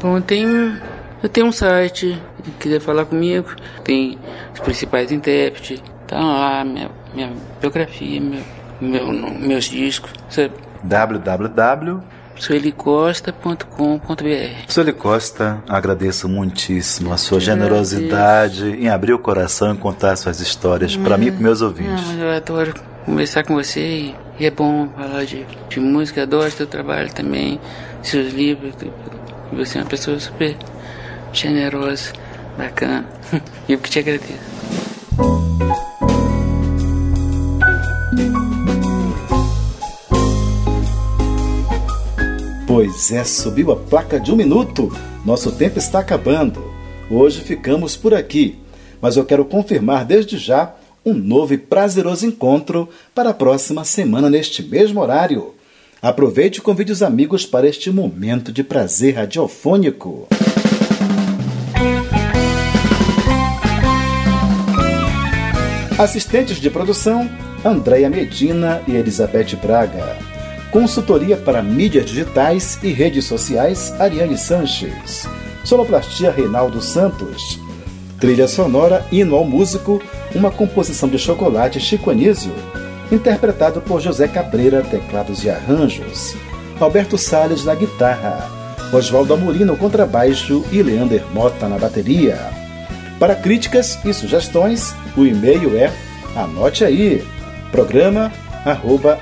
Bom, 0.00 0.16
eu 0.16 0.22
tenho, 0.22 0.80
eu 1.24 1.28
tenho 1.28 1.48
um 1.48 1.52
site, 1.52 2.16
se 2.44 2.50
quiser 2.52 2.80
falar 2.80 3.04
comigo, 3.04 3.48
tem 3.82 4.16
os 4.54 4.60
principais 4.60 5.10
intérpretes, 5.10 5.82
tá 6.06 6.20
lá, 6.20 6.64
minha, 6.64 6.88
minha 7.14 7.32
biografia, 7.60 8.20
meu, 8.20 8.42
meu, 8.80 9.12
meus 9.12 9.64
discos, 9.66 10.12
sabe? 10.30 10.52
www. 10.82 12.00
suelicosta.com.br 12.36 14.24
Sueli 14.68 14.92
Costa, 14.92 15.62
agradeço 15.68 16.28
muitíssimo 16.28 17.12
a 17.12 17.16
sua 17.16 17.40
generosidade 17.40 18.70
em 18.70 18.88
abrir 18.88 19.12
o 19.12 19.18
coração 19.18 19.74
e 19.74 19.76
contar 19.76 20.14
suas 20.16 20.40
histórias 20.40 20.96
para 20.96 21.16
mim 21.16 21.26
e 21.26 21.32
para 21.32 21.40
meus 21.40 21.60
ouvintes. 21.62 22.06
Não, 22.14 22.24
eu 22.24 22.30
adoro 22.36 22.74
conversar 23.04 23.44
com 23.44 23.54
você 23.54 23.80
e, 23.80 24.14
e 24.38 24.46
é 24.46 24.50
bom 24.50 24.88
falar 24.96 25.24
de, 25.24 25.44
de 25.68 25.80
música, 25.80 26.22
adoro 26.22 26.50
seu 26.50 26.66
trabalho 26.66 27.12
também, 27.12 27.60
seus 28.02 28.32
livros. 28.32 28.74
Você 29.52 29.78
é 29.78 29.80
uma 29.80 29.88
pessoa 29.88 30.20
super 30.20 30.56
generosa, 31.32 32.12
bacana. 32.56 33.04
E 33.68 33.74
eu 33.74 33.78
que 33.78 33.90
te 33.90 33.98
agradeço. 33.98 34.48
Pois 42.78 43.10
é, 43.10 43.24
subiu 43.24 43.72
a 43.72 43.76
placa 43.76 44.20
de 44.20 44.30
um 44.30 44.36
minuto. 44.36 44.96
Nosso 45.26 45.50
tempo 45.50 45.80
está 45.80 45.98
acabando. 45.98 46.62
Hoje 47.10 47.40
ficamos 47.40 47.96
por 47.96 48.14
aqui, 48.14 48.56
mas 49.02 49.16
eu 49.16 49.24
quero 49.24 49.44
confirmar 49.44 50.04
desde 50.04 50.38
já 50.38 50.76
um 51.04 51.12
novo 51.12 51.52
e 51.52 51.58
prazeroso 51.58 52.24
encontro 52.24 52.88
para 53.12 53.30
a 53.30 53.34
próxima 53.34 53.84
semana 53.84 54.30
neste 54.30 54.62
mesmo 54.62 55.00
horário. 55.00 55.56
Aproveite 56.00 56.60
e 56.60 56.62
convide 56.62 56.92
os 56.92 57.02
amigos 57.02 57.44
para 57.44 57.68
este 57.68 57.90
momento 57.90 58.52
de 58.52 58.62
prazer 58.62 59.16
radiofônico. 59.16 60.28
Assistentes 65.98 66.60
de 66.60 66.70
produção: 66.70 67.28
Andréia 67.64 68.08
Medina 68.08 68.80
e 68.86 68.94
Elizabeth 68.94 69.56
Braga. 69.60 70.27
Consultoria 70.70 71.36
para 71.36 71.62
mídias 71.62 72.04
digitais 72.06 72.78
e 72.82 72.92
redes 72.92 73.24
sociais: 73.24 73.94
Ariane 73.98 74.36
Sanches. 74.36 75.26
Sonoplastia: 75.64 76.30
Reinaldo 76.30 76.82
Santos. 76.82 77.58
Trilha 78.20 78.46
sonora: 78.46 79.04
Hino 79.10 79.34
ao 79.34 79.44
Músico, 79.44 80.02
uma 80.34 80.50
composição 80.50 81.08
de 81.08 81.18
chocolate 81.18 81.80
Chico 81.80 82.10
Anísio. 82.10 82.52
Interpretado 83.10 83.80
por 83.80 84.00
José 84.02 84.28
Cabreira, 84.28 84.82
teclados 84.82 85.42
e 85.42 85.48
arranjos. 85.48 86.36
Alberto 86.78 87.16
Salles 87.16 87.64
na 87.64 87.74
guitarra. 87.74 88.50
Oswaldo 88.92 89.34
Amorim 89.34 89.64
no 89.64 89.76
contrabaixo 89.76 90.64
e 90.70 90.82
Leander 90.82 91.24
Mota 91.32 91.66
na 91.68 91.78
bateria. 91.78 92.38
Para 93.18 93.34
críticas 93.34 93.98
e 94.04 94.12
sugestões, 94.12 94.94
o 95.16 95.24
e-mail 95.24 95.76
é 95.76 95.90
anote 96.36 96.84
aí, 96.84 97.24
programa 97.72 98.30
arroba 98.64 99.18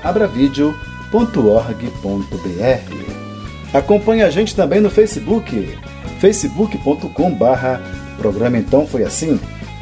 abravideo.org.br. 1.17 3.73
Acompanhe 3.73 4.23
a 4.23 4.29
gente 4.29 4.55
também 4.55 4.79
no 4.79 4.89
Facebook, 4.89 5.77
facebook.com 6.19 7.33
barra 7.33 7.81
programa 8.17 8.57
Então 8.57 8.87
Foi 8.87 9.03
Assim. 9.03 9.39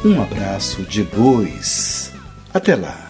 Um 0.04 0.22
abraço 0.22 0.82
de 0.84 1.04
luz. 1.04 2.12
Até 2.54 2.76
lá. 2.76 3.10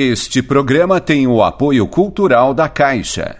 Este 0.00 0.44
programa 0.44 1.00
tem 1.00 1.26
o 1.26 1.42
apoio 1.42 1.84
cultural 1.88 2.54
da 2.54 2.68
Caixa. 2.68 3.38